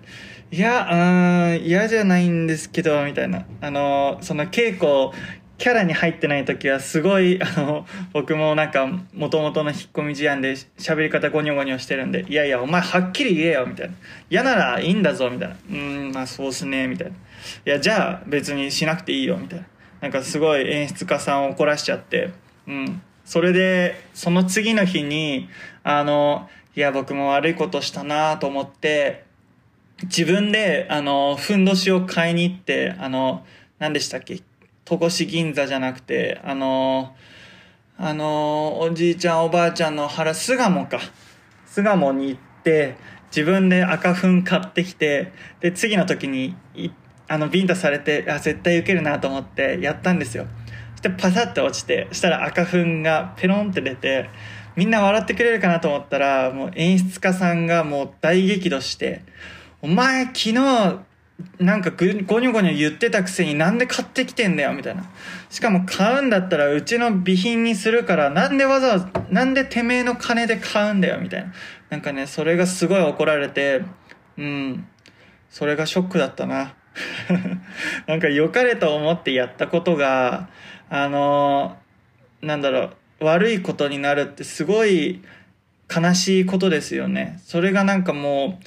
[0.51, 3.47] いや、うん、嫌じゃないんですけど、みたいな。
[3.61, 5.17] あの、その稽古、
[5.63, 13.95] キャラに入ってない時はすごい、あの、僕もなんか、元々の引っ込み思案で喋り方ゴニョゴニョしてるんで、いやいや、お前はっきり言えよ、みたいな。
[14.29, 15.57] 嫌ならいいんだぞ、みたいな。
[15.71, 17.15] うん、まあそうっすね、みたいな。
[17.15, 17.17] い
[17.65, 19.67] や、じゃあ別にしなくていいよ、みたいな。
[20.01, 22.31] なんかすごい演出家さんを怒らしちゃって、
[22.67, 23.01] うん。
[23.25, 25.49] それで、その次の日に、
[25.85, 29.23] あの、いや、僕も悪いことしたなと思って、
[30.03, 33.47] 自分で、あの、ふんどしを買いに行って、あの、
[33.79, 34.41] 何でしたっけ？
[34.85, 37.15] 戸越銀座じゃなくて、あの、
[37.99, 40.99] あの、おじいちゃんおばあちゃんの原、巣鴨か。
[41.67, 42.97] 巣鴨に行って、
[43.35, 46.55] 自分で赤粉買ってきて、で、次の時に
[47.33, 50.47] あのビンタされてあ絶対受けるなと思ってやったんですよ
[50.91, 54.29] そしてパサッて落ちてそしたら赤粉がペロンって出て
[54.77, 59.23] みんな笑ってくれるかなと思ったらもう演出家さんがもう大激怒して
[59.81, 61.01] 「お前昨日
[61.59, 65.05] なんかゴニョゴニョ言ってたくせになんで買ってきてんだよ」みたいな。
[65.51, 71.53] しかも買うんだったらうちの備品にするからなんでわざわざなんでてめえの金で買うんだよみたいな。
[71.91, 73.83] なんかねそれがすごい怒られて
[74.39, 74.87] うん
[75.51, 76.75] それがショックだったな。
[78.07, 80.49] なんか良かれと思ってやったことが、
[80.89, 81.77] あの
[82.41, 85.23] なんだろう、悪いことになるってすごい
[85.95, 87.41] 悲しいことですよね。
[87.45, 88.67] それがなんかもう、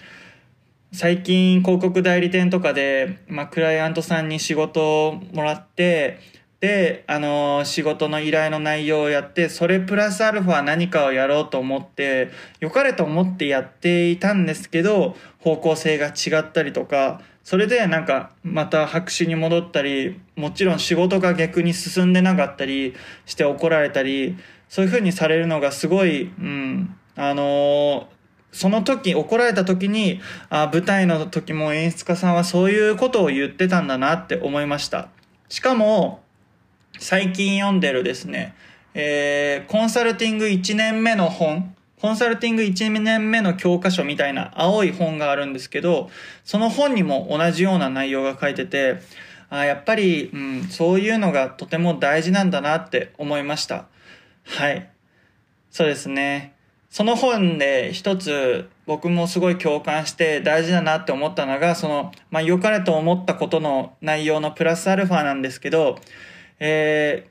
[0.96, 6.20] 最近広告代理店とかで、まあ、クライアントさんに仕事をもらって、
[6.62, 12.32] で、あの仕事の依頼の内容をやって、それプラスアルファ何かをやろうと思って、
[12.62, 22.96] 良かれと思ってやっていたんですけど、方向性が違ったりとか、それでなんかまた白紙に戻ったりもちろん仕事が逆に進んでなかったり
[23.28, 24.36] して怒られたり
[24.68, 28.06] そういう風にされるのがすごい、うん、あのー、
[28.56, 35.10] その時怒られた時にあ舞台の時も演出家さんはそういうことを言ってたんだなって思いました
[35.50, 36.22] しかも
[36.98, 38.56] 最近読んでるですね、
[38.94, 46.10] えー、コンサルティング1年目の本コンサルティング1年目の教科書みたいな青い本があるんですけど、
[46.44, 49.00] その本にも同じような内容が書いてて、
[49.50, 53.88] あやっぱり、うん、そういうのがとても大事なんだなって思いました。
[54.44, 54.90] はい。
[55.72, 56.55] そうですね。
[56.96, 66.00] その本で一つ僕もすごい共感して大事だなって思ったのが、その、まあ、良かれと思ったことの内容のプラスアルファなんですけど、
[66.58, 67.28] え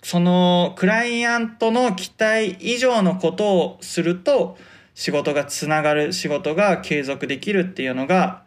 [0.00, 4.56] ー、そのクライアントの期待以上のことをすると
[4.94, 8.44] 仕事がつながる仕事が継続できるっていうのが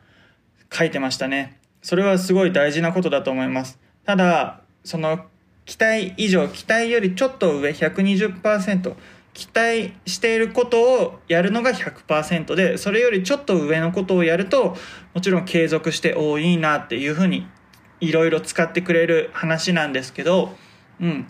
[0.72, 1.60] 書いてましたね。
[1.82, 3.78] それはすごい大事なことだと思います。
[4.06, 5.26] ただ、その
[5.66, 8.96] 期待以上、期待よりちょっと上120%、
[9.34, 14.76] 期待していることをやるのが100%で、それよりちょっと上のことをやると、
[15.14, 17.48] もちろん継続して、おいいなっていうふうに、
[18.00, 20.56] いろいろ使ってくれる話なんですけど、
[21.02, 21.28] うん。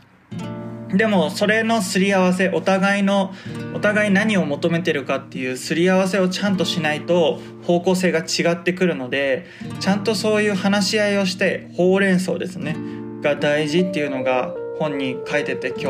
[0.89, 3.33] でも、それのすり合わせ、お互いの、
[3.73, 9.45] お互い何を求めてるかっていうすり合わせをちゃんとしないと、方向性が違ってくるので、
[9.79, 12.75] ちゃんとそういう話し合いをして、ほうれん草ですね。
[13.23, 15.87] が大事っていうのが本に書いてて今日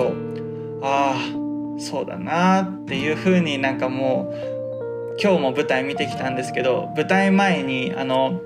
[0.83, 1.42] ああ
[1.77, 8.41] そうだなっていう風になんかもう今日も舞台見てきたんですけど舞台前にあの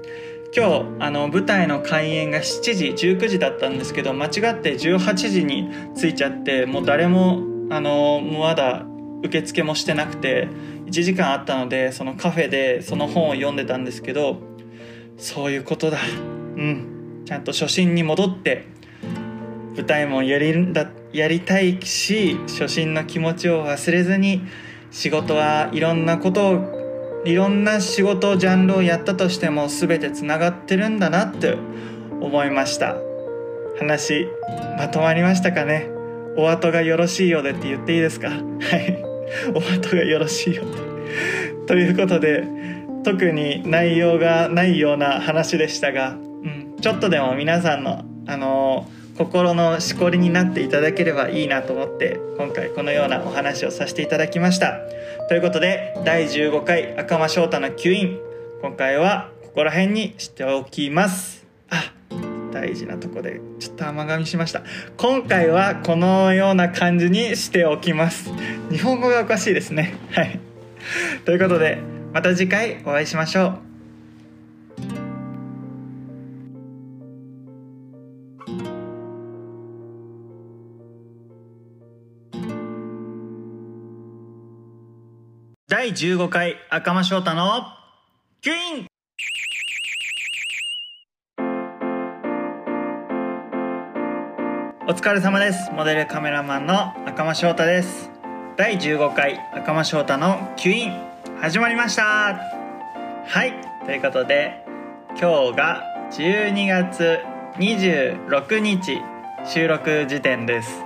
[0.56, 8.86] 今日あの舞台の開演が7時19時だったんですけど間違って18時に着いちゃってもう誰もあのまだ
[9.24, 10.48] 受付もしてなくて
[10.86, 14.38] 1時間あったのでそのカフェでその本を読んでたんですけど
[15.18, 15.98] そういうことだ。
[16.56, 17.24] うん。
[17.26, 18.66] ちゃんと初心に戻って
[19.76, 24.42] 舞台もやりんだやりたいし初心の気持ちを忘れずに
[24.92, 31.58] 仕事はいろんなことをいろんな仕事ジャンルをやったとしても全てつながってるんだなって
[32.22, 32.96] 思いました。
[33.80, 34.28] 話
[34.78, 35.90] まとまりましたかね？
[36.38, 38.30] お後がよろしいようでって言っていいですか？
[38.30, 39.04] はい。
[39.54, 41.66] お後がよろしいようで。
[41.68, 42.48] ということで
[43.04, 54.80] 特に内容がないような話でしたが、うん、ちょっとでも皆さんのあのー心のしこりになっていただければいいなと思って今回このようなお話をさせていただきました。
[55.28, 58.20] ということで第15回赤間翔太の吸引
[58.62, 61.48] 今回はここら辺にしておきます。
[61.70, 61.94] あ
[62.52, 64.62] 大事なとこでちょっと甘噛みしました。
[64.98, 68.32] 今回はこのような感じにしておきます。
[68.70, 69.96] 日本語がおかしいですね。
[70.12, 70.40] はい。
[71.26, 71.80] ということで
[72.14, 73.67] また次回お会いしましょう。
[85.80, 87.62] 第15回赤間翔太の
[88.42, 88.88] キュイン
[94.88, 95.70] お疲れ様です。
[95.74, 98.10] モデルカメラマンの赤間翔太です。
[98.56, 100.94] 第15回赤間翔太のキュイン
[101.40, 102.04] 始まりました。
[103.28, 103.54] はい。
[103.86, 104.66] ということで
[105.10, 107.20] 今日が12月
[107.58, 109.00] 26日
[109.46, 110.84] 収録時点です。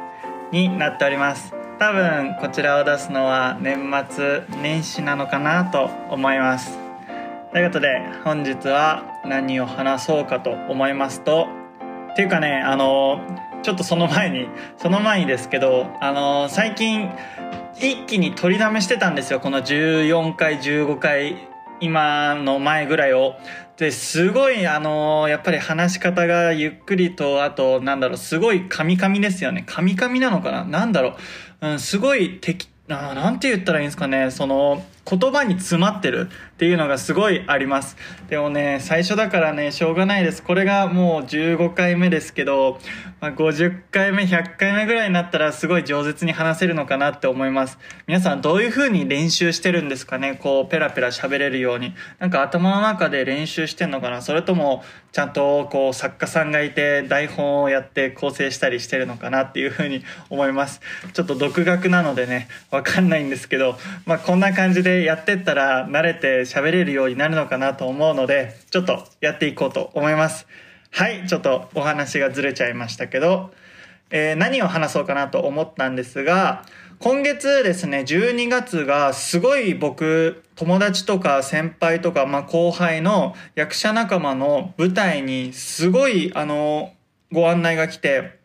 [0.52, 1.61] になっております。
[1.82, 6.78] 多分こちらを出すのは年末年始なのかなと思います。
[7.52, 11.48] ということで本日は何を話そうかと思いますと
[12.14, 13.20] っていうかねあの
[13.64, 17.10] ちょっとその前にその前にですけどあの最近
[17.80, 19.40] 一気に取りだめしてたんですよ。
[19.40, 21.36] この14回15回
[21.80, 23.34] 今の前ぐらいを。
[23.78, 29.64] ですごいあのやっぱり話し方がゆっくりとあとなんだろうすごいカミカミですよね。
[29.66, 30.66] カミカミなのかな？
[30.66, 31.14] なんだろう。
[31.62, 37.98] うん、すごい適あなんて言ったらいいんですかねその言葉に詰まってるっていうのがすごいあります。
[38.30, 40.44] でもね最初だからねしょうがないです。
[40.44, 42.80] これがもう15回目ですけど、
[43.20, 47.80] まあ、50回目100回目ぐらいになったらすごい饒舌に話せるのかなって思います。
[48.06, 50.36] 皆さんどういう風に練習してるんですかね？
[50.42, 51.96] こうペラペラ喋れるように。
[52.20, 54.22] なんか頭の中で練習してんのかな？
[54.22, 60.80] それともちゃんとこう作家さんがいて台本をやって構成したりしてるのかなっていう風に思います。
[61.14, 70.48] ちょっと独学なのでねわかんないんですけどまあこんな感じででやってったら慣れて喋れるようになるのかなと思うので、ちょっとやっていこうと思います。
[70.92, 73.52] はい、ちょっとお話がずれちゃいましたけど、
[74.10, 76.66] えー、何を話そうかなと思ったんですが、
[77.00, 86.94] 今月ですね、12月がすごい僕、友達とか先輩とか、まあ、後輩の役者仲間の舞台にすごい、あの、
[87.32, 88.38] ご案内が来て、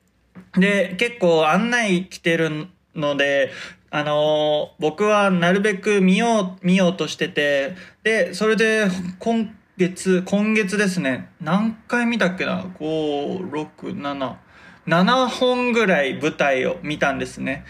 [0.56, 3.50] で、結構案内来てるので、
[3.96, 8.88] あのー、僕はなるべく見よう、見ようとしてて、で、それで、
[9.18, 14.34] 今月、今月ですね、何回見たっけな ?5、6、7、
[14.86, 17.64] 7本ぐらい舞台を見たんですね。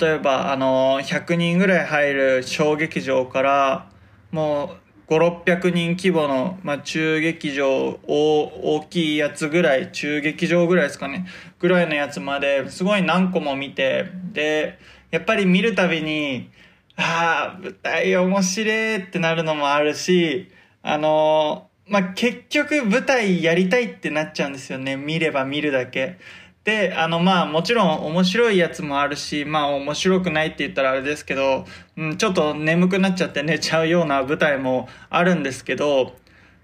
[0.00, 3.90] 例えば、あのー、100人ぐらい入る小劇場から、
[4.32, 11.26] もう、5600人規模の、まあ、中劇場大きいやつぐらい中劇場ぐらいですかね
[11.58, 14.78] ぐらいのやつまですごい何個も見てで
[15.10, 16.50] やっぱり見るたびに
[16.96, 20.48] ああ舞台面白いってなるのもあるし
[20.82, 24.96] あのまあ、結局舞台やりたいってなっちゃうんですよね。
[24.96, 26.18] 見れば見るだけ。
[26.64, 31.64] で、あの、まあ、もちろん面白いやつもあるし、まあ、面白くないって言ったらあれですけど、
[31.96, 36.14] うん、ちょっと眠くなっちゃって寝ちゃうような舞台もあるんですけど、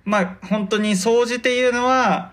[0.04, 2.32] まあ、本当に総じて言うのは、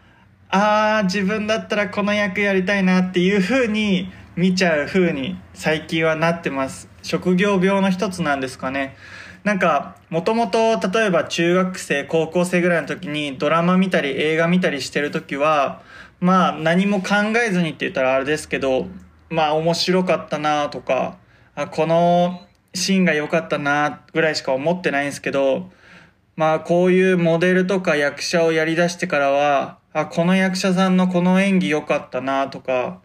[0.49, 6.89] ああ、自分だったらこの役やりたいなっていう風に見ちゃう風に最近はなってます。
[7.03, 8.95] 職業病の一つなんですかね。
[9.43, 15.83] なんか、もともと例えば中学生、高校生ぐらいの時にドラマ見たり映画見たりしてる時は、
[16.19, 17.17] まあ何も考
[17.47, 18.87] えずにって言ったらあれですけど、
[19.29, 21.19] まあ面白かったなとか、
[21.53, 22.41] あこの
[22.73, 25.69] シーンが良かったなぐらいしか思ってないんですけど、
[26.35, 33.01] まあこういうモデルとか役者をやりだしてからは、あ、この役者さんのこの演技良かったなとか、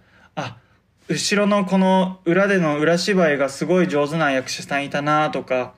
[1.09, 5.75] 後ろのこの裏での裏芝居がすごい上手な役者さんいたなとか、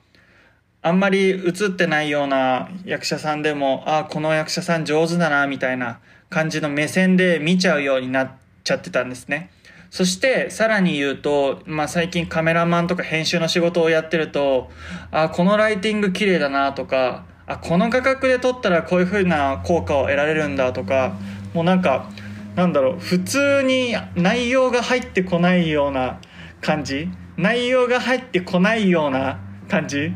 [0.81, 5.99] あんまり映ってないような役者さんでも、ああ、この役者さん上手だなみたいな
[6.31, 8.31] 感じの目線で見ちゃうようになっ
[8.63, 9.51] ちゃってたんですね。
[9.91, 14.71] そしてさらに言うと、まあ、最近カメラマンとか編集の仕事をやってると、
[15.11, 21.13] あ、このライティング綺麗だなとか、あ、この画角で撮ったらこういう風な効果を得られるんだとか、
[21.53, 22.09] もうなんか、
[22.55, 26.19] なんだろう、普通に内容が入ってこないような
[26.61, 27.07] 感じ？
[27.37, 29.39] 内容が入ってこないような
[29.69, 30.11] 感じ？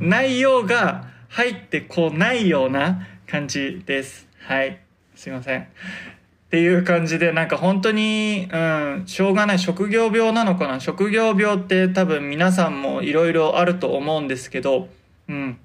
[0.00, 4.28] 内容が入ってこないような感じです。
[4.38, 4.80] はい。
[5.14, 5.60] すいません。
[5.60, 5.66] っ
[6.50, 10.80] ていう感じで、なんか本当に、うん、しょうがない職業病なのかな？
[10.80, 14.88] 職業病って多分皆さんもいろいろあると思うんですけど、
[15.28, 15.58] うん。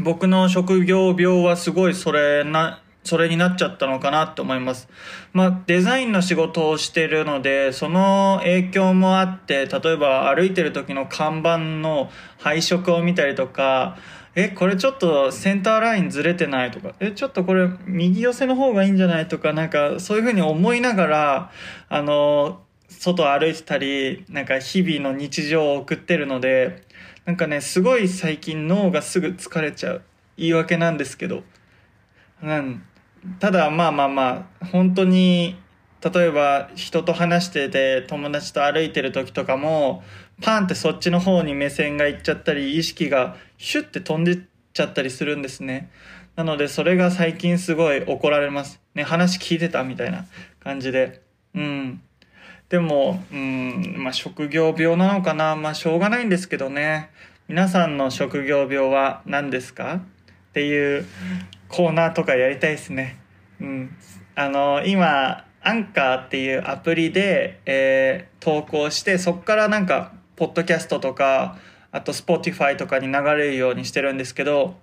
[0.00, 4.86] 僕の職業病はすごいそれな、それになっちゃったのかなって思います。
[5.32, 13.96] まあ、デザインの仕事をしてるので、その影響もあって、例えば歩いてる時の看板の配色を見たりとか、
[14.34, 21.52] え、これちょっとセンターラインずれてないとか、え、ちょっとこれ右寄せの方がいいんじゃないとか、なんかそういうふうに思いながら、
[21.88, 26.82] あの、外歩いてたり、なんか日々の日常を送ってるので、
[27.24, 30.02] なんかね、すごい最近脳がすぐ疲れちゃう。
[30.36, 31.42] 言い訳なんですけど。
[32.42, 32.82] うん。
[33.40, 35.56] ただまあまあまあ、本当に、
[36.00, 40.04] 例えば人と話してて友達と歩いてる時とかも
[40.40, 44.38] パンってそっちの方に目線がいっちゃったり意識がシュッて飛んでっ
[44.72, 45.90] ちゃったりするんですね。
[46.36, 48.80] なのでそれが最近すごい怒られます。
[48.94, 50.24] ね話聞いてたみたいな
[50.60, 51.20] 感じで。
[51.52, 52.00] うん。
[52.68, 55.56] でもうんまあ職業病なのかな。
[55.56, 57.10] まあしょうがないんですけどね。
[57.48, 59.94] 皆さんの職業病は何ですか？
[59.94, 60.00] っ
[60.52, 61.06] ていう
[61.68, 63.20] コーナーとかやりたいですね。
[63.60, 63.96] うん。
[64.34, 71.58] あの今アンカーっていうアプリで、えー、投稿してそこからなんかポッドキャストとか
[71.90, 74.76] あと Spotify とかに流れるようにしてるんですけど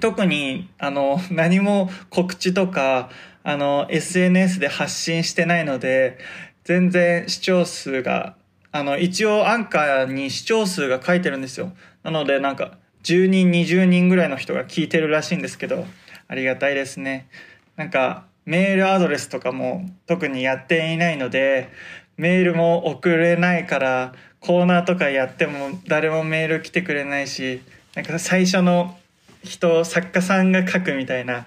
[0.00, 3.10] 特にあの何も告知とか
[3.42, 6.18] あの SNS で発信してないので
[6.64, 8.36] 全然視聴数が
[8.72, 11.72] あの一応アンカーに視聴数が書いてるんですよ。
[12.02, 15.86] なのでなんか10人20人ぐらいの人が聞いてるらしいんですけど
[16.26, 17.28] ありがたいですね。
[17.76, 21.70] なんかメールアドレスとかも特にやっていないので
[22.16, 27.62] メールも送れないからコーナーとかやっても誰もメール来てくれないし
[27.94, 28.96] なんか最初の
[29.42, 31.46] 人作家さんが書くみたいな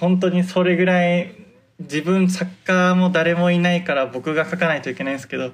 [0.00, 1.34] 本当にそれぐらい
[1.78, 5.52] 自分作家も誰もいないから僕が書かないといけないんですけど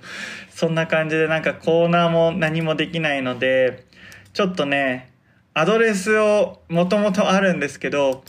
[0.50, 3.84] そんな感じでなんかコーナーも何もできないので
[4.32, 5.11] ちょっとね
[5.54, 8.24] アドレスをもともとあるんですけど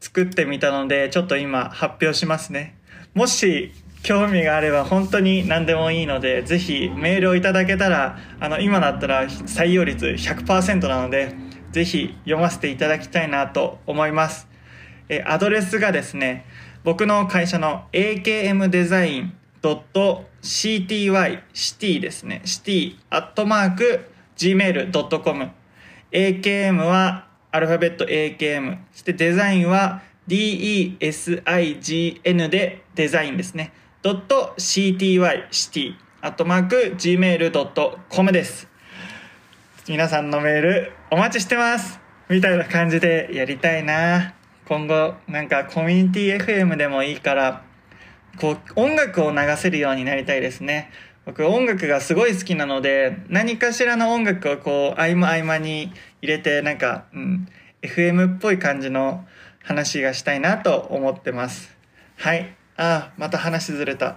[0.00, 2.76] 作ってみたのでちょっと今発表しますね。
[3.14, 11.34] もし興味があれば本当に何でもいいのでぜひメールをいただけたらあの今だったら採用率100%なので
[11.72, 14.48] ぜひ読ませていただきたいなと思います。
[15.08, 16.44] えアドレスがですね
[16.84, 19.32] 僕の会社の AKM デザイン
[19.62, 22.42] .cty シティですね。
[22.44, 25.50] シティアットマーク gmail.com
[26.10, 28.78] AKM はアルファベット AKM。
[28.92, 30.98] そしてデザインは DESIGN
[32.48, 33.72] でデザインですね。
[34.02, 34.58] .cty
[35.50, 38.68] シティアットマーク gmail.com です。
[39.88, 41.98] 皆さんのメールお待ちしてます
[42.28, 44.34] みたいな感じでやりたいな
[44.66, 47.64] 今後なんかコミュニティ FM でもいいから
[48.38, 50.90] こう音楽を流せるようになりたいですね。
[51.28, 57.46] 僕音楽がすごい好きなので何かしらの音楽をこう合間合間に入れてなんか、うん、
[57.82, 59.26] FM っぽい感じの
[59.62, 61.76] 話がしたいなと思ってます。
[62.16, 62.56] はい。
[62.78, 64.16] あまた話ずれた。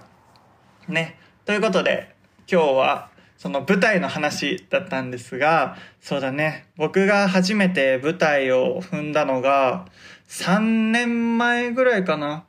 [0.88, 1.18] ね。
[1.44, 2.14] ということで
[2.50, 6.66] 今日はその舞台の話だったんですがそうだね。
[6.78, 9.84] 僕が初めて舞台を踏んだのが
[10.30, 10.58] 3
[10.92, 12.46] 年前ぐらいかな。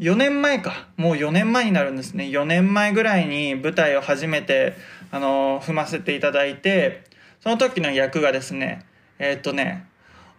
[0.00, 0.88] 4年前か。
[0.96, 2.24] もう4年前になるんですね。
[2.24, 4.74] 4年前ぐらいに舞台を初めて
[5.14, 7.04] あの踏ませていただいて
[7.40, 8.84] その時の役がですね
[9.20, 9.86] えー、っとね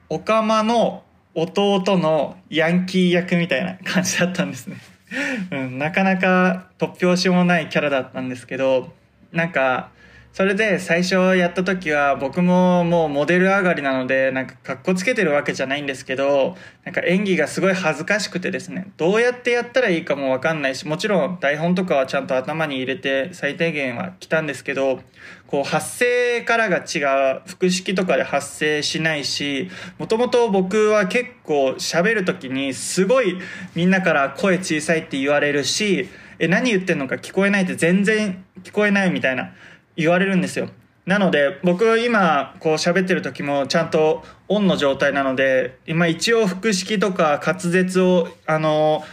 [0.10, 1.03] オカマの
[1.34, 4.78] 弟のヤンキー役みたいな感じだったんですね、
[5.51, 8.93] うん、なかなか突拍子もないキャラだったんですけど
[9.32, 9.91] なんか
[10.36, 24.99] それで最初やった時は僕ももうモデル上がりなのでなんか格好つけてるわけじゃないんですけどなんか演技がすごい恥ずかしくてですねどうやってやったらいいかもわかんないしもちろん台本とかはちゃんと頭に入れて最低限は来たんですけど
[25.47, 26.99] こう発声からが違
[27.38, 29.69] う腹式とかで発声しないし
[29.99, 33.38] もともと僕は結構喋る時にすごい
[33.73, 36.09] みんなから声小さいって言われるし
[36.39, 39.53] え何言ってんのか聞こえないって全然聞こえないみたいな
[39.95, 40.69] 言われるんですよ。
[41.05, 49.03] なので僕今こう喋ってる時もちゃんとオンの状態なので今一応腹式とか滑舌をあの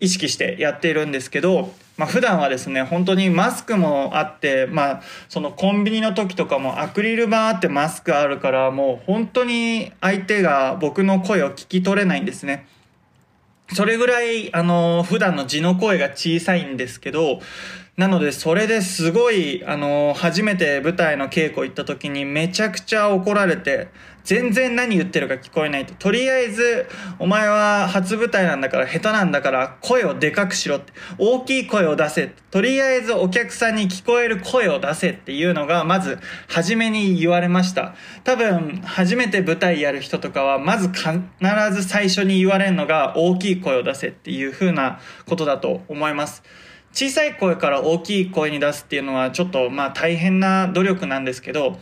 [0.00, 12.66] 意識してやっているんですけど、まあ、普段はですね本当にマスクもあって、まあ、そのコンビニの時とかもアクリル板あってマスクあるからもう本当に相手が僕の声を聞き取れないんですね。
[13.72, 17.40] それぐらいあの普段の字の声が小さいんですけど
[17.96, 23.86] なので、それですごい、あの、初めて舞台の稽古行った時にめちゃくちゃ怒られて、
[24.24, 25.94] 全然何言ってるか聞こえないと。
[25.94, 26.88] とりあえず、
[27.20, 30.92] お前は初舞台なんだから下手なんだから声をでかくしろって。
[31.18, 32.32] 大きい声を出せ。
[32.50, 36.18] とりあえずお客さんに聞こえる声を出せっていうのが、まず、
[36.48, 37.94] 初めに言われました。
[38.24, 41.12] 多分、初めて舞台やる人とかは、まず必
[41.70, 46.42] ず最初に言われるのが、大きい声を出せっていう風なことだと思います。
[46.94, 51.76] 小さい声から大きい声に出すっていうのはちょっとまあ大変な努力なんですけど、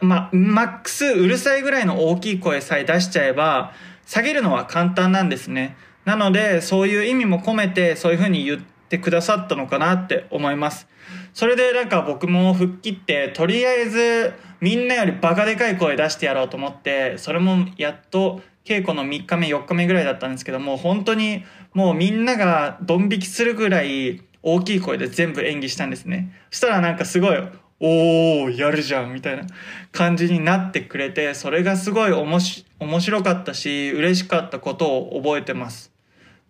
[0.00, 3.72] まあ、マックスうるさいぐらいの大きい声さえ出しちゃえば
[4.06, 5.76] 下げるのは簡単なんですね。
[6.04, 10.88] なのでそういう意味も込めてそういうふうに言ってくださったのかなって思います。
[11.32, 21.44] それでなんか僕も吹っ切ってとりあえずみんなよりバカでかい声出してやろうと思ってそれもやっと稽古の3日目4日目ぐらいだったんですけども本当に
[21.74, 26.32] もうみんながドン引きするぐらい大きい声で全部演技したんですね。
[26.50, 27.38] そしたらなんかすごい
[27.80, 29.44] おーやるじゃんみたいな
[29.92, 35.92] 感じになってくれてそれがすごいおもし面白かったし嬉しかったことを覚えてます。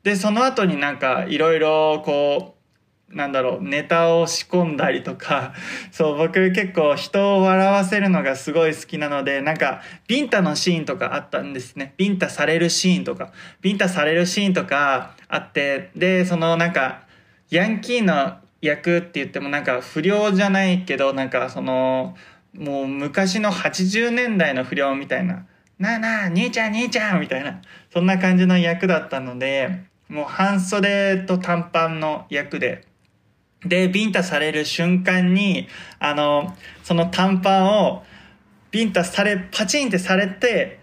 [0.02, 2.53] でその後になんかいろいろこう
[3.14, 5.54] なんだろう、ネタを仕込んだりとか、
[5.92, 11.94] そう、僕結構人を笑わせるのがすごい好きなので、なんか、ビンタのシーンとかあったんですね。
[11.96, 17.02] ビンタされるシーンとか、ビンタされるシーンとかあって、で、そのなんか、
[17.50, 22.16] ヤンキーの役って言ってもなんか不良じゃないけど、なんかその、
[22.52, 25.46] もう昔の80年代の不良みたいな、
[25.78, 27.60] なあなあ、兄ちゃん兄ちゃんみたいな、
[27.92, 32.84] そんな感じの役だったので、もう半袖と短パンの役で、
[33.64, 38.04] で、ビンタされる瞬間に、あの、その短パンを、
[38.70, 40.80] ビンタされ、パチンってされて、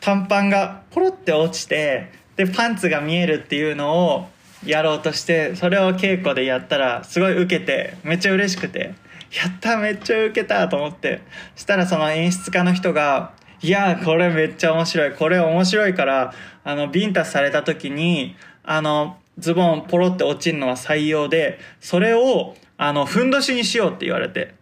[0.00, 4.28] 短パンがポロって落ちて、で、パンツが見えるっていうのを
[4.64, 8.94] やろうとして、それを稽古でやったら、すごい受けて、めっちゃ嬉しくて、
[9.32, 11.20] やっためっちゃ受けたと思って、
[11.54, 15.12] したらその演出家の人が、いやこれめっちゃ面白い。
[15.12, 16.34] これ面白いから、
[16.64, 24.54] あの、ビンタされた時に、あの、ズボンポロって落ちるのは採用で、それを、あの、ふんどしにしようって言われて、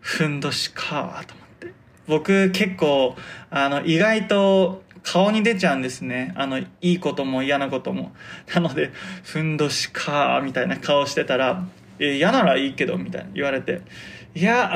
[0.00, 1.72] ふんどしかと思って。
[2.06, 3.16] 僕結構、
[3.50, 6.32] あの、意外と顔に出ちゃうんですね。
[6.36, 8.12] あの、いいことも嫌なことも。
[8.54, 8.90] なので、
[9.22, 11.66] ふんどしかみたいな顔してたら、
[11.98, 13.80] え、嫌ならいいけど、みたいな言われて、
[14.34, 14.72] いや、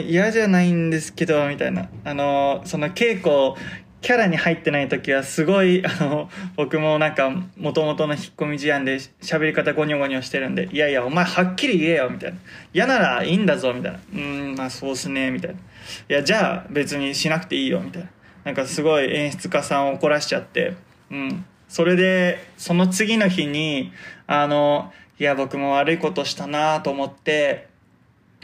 [0.00, 1.88] うん、嫌じゃないんですけど、みたいな。
[2.04, 3.54] あの、その稽古
[4.00, 12.38] キャラに入ってない時はすごい、あの、僕もなんか、元々の引っ込み思案で喋り方ゴニョゴニョしてるんで、いやいや、お前はっきり言えよ、みたいな。
[12.72, 13.98] 嫌ならいいんだぞ、みたいな。
[14.14, 15.56] うん、まあそうっすね、みたいな。
[15.56, 15.60] い
[16.08, 18.08] や、じゃあ別にしなくていいよ、みたいな。
[18.44, 20.74] なんかすごい演出家さんを怒らしちゃって、
[21.10, 21.44] うん。
[21.68, 23.92] それで、その次の日に、
[24.26, 27.66] あの、いや、僕も悪いことしたなと思って、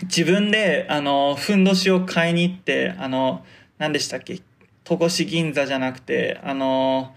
[0.02, 3.46] 自分で、あの、ふんどしを買いに行って、あの、
[3.78, 4.40] 何でしたっけ？
[4.84, 7.14] 戸越銀座じゃなくて、あの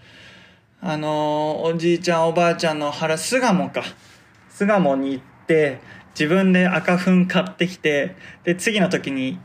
[0.82, 3.82] ー、あのー、おじいちゃんおばあちゃんの原巣鴨か。
[4.48, 5.80] 巣鴨に行って、
[6.18, 9.38] 自分で赤粉買ってきて、で、次の時に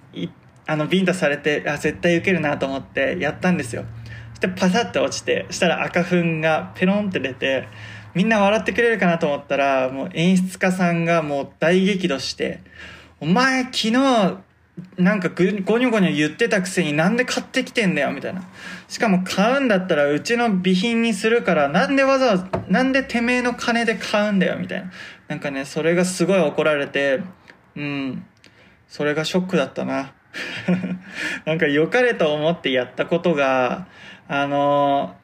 [0.65, 3.85] あのビンタされてあ絶対受けるなと思ってやったんですよ
[4.29, 7.67] そしてパサッて落ちてしたら赤粉がペロンって出て
[8.15, 12.61] みんな笑ってくれるかなと思ったらもう演出家さんがもう大激怒して
[13.19, 14.37] 「お前昨日
[14.97, 18.43] なんかゴニョゴニョ言ってたくせになんで買ってきてんだよみたいな。
[18.87, 24.91] しかも買うんだったらうちの備品にするからなんでわざわざ、なんでてめえの金で買うんだよみたいな。
[25.27, 27.21] なんかね、それがすごい怒られて、
[27.75, 28.25] うん。
[28.87, 30.13] それがショックだったな。
[31.45, 33.87] なんか良かれと思ってやったことが、
[34.27, 35.15] あの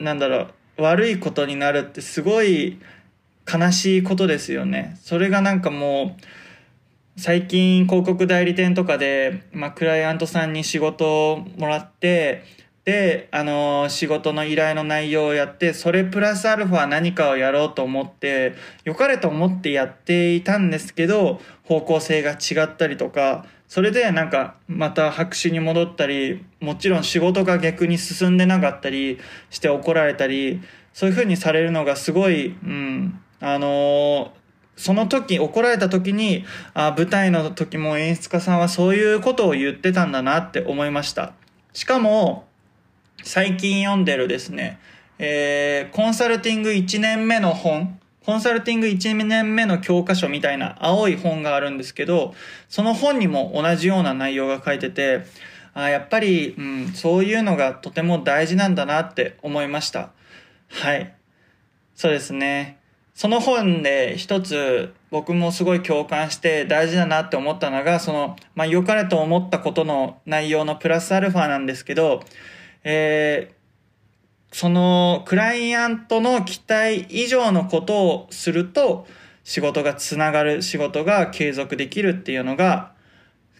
[0.00, 2.78] ー、なんだろう、悪いことになるってすごい
[3.50, 4.96] 悲しいことですよね。
[5.00, 6.22] それがなんかもう、
[7.16, 12.44] 最近広告代理店とかで、まあ、クライアントさんに仕事をもらって、
[12.84, 18.54] で、あの、仕事の依頼の内容をやって、それプラスアルファ何かをやろうと思って、
[18.84, 29.18] 良かれと思ってやっていたんですけど、方向性が違ったりとか、それでなんかまた白紙に戻ったり、もちろん仕事が逆に進んでなかったり
[29.50, 30.60] して怒られたり、
[30.92, 34.32] そういう風にされるのがすごい、うん、あの
[34.76, 36.44] その時、怒られた時に、
[36.74, 41.34] あ舞台の時も演出家さんはそういうことを言ってたんだなって思いました。
[41.72, 42.46] しかも、
[43.22, 44.78] 最近読んでるですね、
[45.18, 52.34] えー、コンサルティング1年目の本、コンサルティング1年目の教科書みたいな青い本があるんですけど、
[52.68, 55.24] その本にも同じような内容が書いてて、
[55.74, 60.10] あやっぱり、うん、そういうのがとても大事なんだなって思いました。
[60.68, 61.14] はい。
[61.94, 62.78] そうですね。
[63.14, 72.22] その本で一つ僕もすごい共感して大事だなって思ったのが、その、まあ、良かれと思ったことの内容のプラスアルファなんですけど、
[72.84, 79.06] えー、そのクライアントの期待以上のことをすると
[79.44, 82.92] 仕事がつながる、仕事が継続できるっていうのが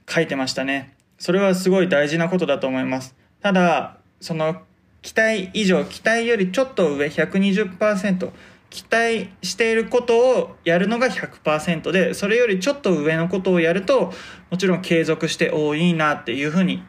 [0.09, 0.95] 書いてましたね。
[1.19, 3.15] それはすごい大事なことだと思います。
[3.43, 4.63] ただ、その
[5.03, 8.31] 期待以上、期待よりちょっと上120%、
[8.73, 14.13] 期待していることをやるのが100%でそれよりちょっと上のことをやると
[14.51, 16.83] もちろん継続しておおいいなっていうふうに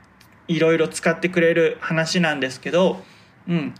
[0.48, 3.02] いろいろ使ってくれる話なんですけど
[3.48, 3.74] うん。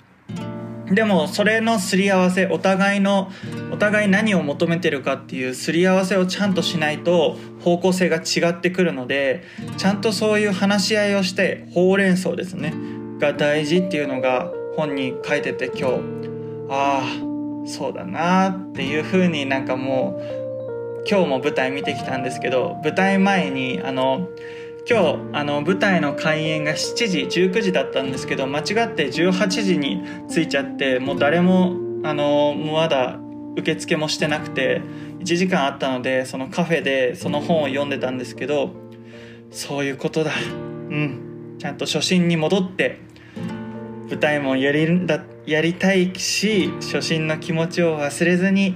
[0.92, 3.32] でもそれのすり合わせお互いの
[3.72, 9.44] お互い何を求めてるかっていうすり合わせをちゃんとしないと方向性が違ってくるので
[9.78, 12.74] ちゃんとそういう話し合いをしてほうれん草ですね
[13.18, 16.24] が大事っていうのが本に書いてて今日。
[16.70, 17.33] ああ
[17.66, 24.30] そうだなっていう風になんかもう今日も舞台見てきたんですけど舞台前にあの
[24.90, 33.20] 今日あの舞台の開演が7時19時だったんですけど間違って18時に着いちゃってもう誰もあのまだ
[33.56, 34.82] 受付もしてなくて
[35.20, 38.72] 1時間あったのでそのカフェでその本を読んでたんですけど
[39.52, 40.32] そういうことだ。
[40.90, 41.34] うん。
[41.60, 43.00] ちゃんと初心に戻って
[44.10, 48.76] 舞台もやりんだやりたいし初心の気持ちを忘れずに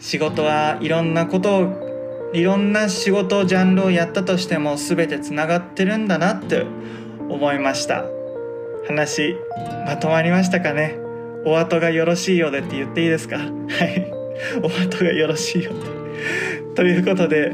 [0.00, 6.66] 仕事はいろんなことをいろんな仕事ジャンルをやったとしても全てつながってるんだなって
[7.28, 8.04] 思いました。
[8.86, 9.36] 話
[9.86, 10.98] まとまりましたかね？
[11.46, 13.38] お後がよろしいようでって言っていいですか？
[13.38, 13.48] はい。
[14.62, 16.74] お後がよろしいようで。
[16.74, 17.52] ということで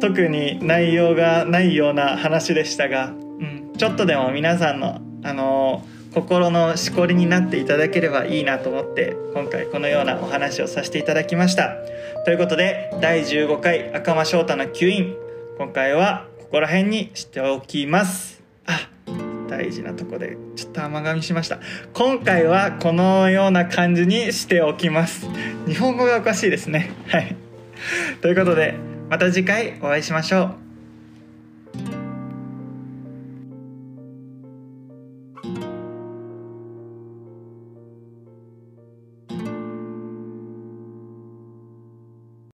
[0.00, 11.76] 特に内容がないような話でしたが、うん、ちょっとでも皆さんのあのー心のしこりになっていただければいいなと思って今回このようなお話をさせていただきました。
[12.24, 15.14] ということで第15回赤間翔太の吸引
[15.58, 18.42] 今回はここら辺にしておきます。
[18.64, 18.88] あ
[19.50, 21.58] 大事なとこでちょっと甘噛みしました。
[21.92, 25.28] 今回はこのような感じにしておきます。
[25.66, 26.92] 日本語がおかしいですね。
[27.08, 27.36] はい。
[28.22, 28.74] ということで
[29.10, 30.65] また次回お会いしましょう。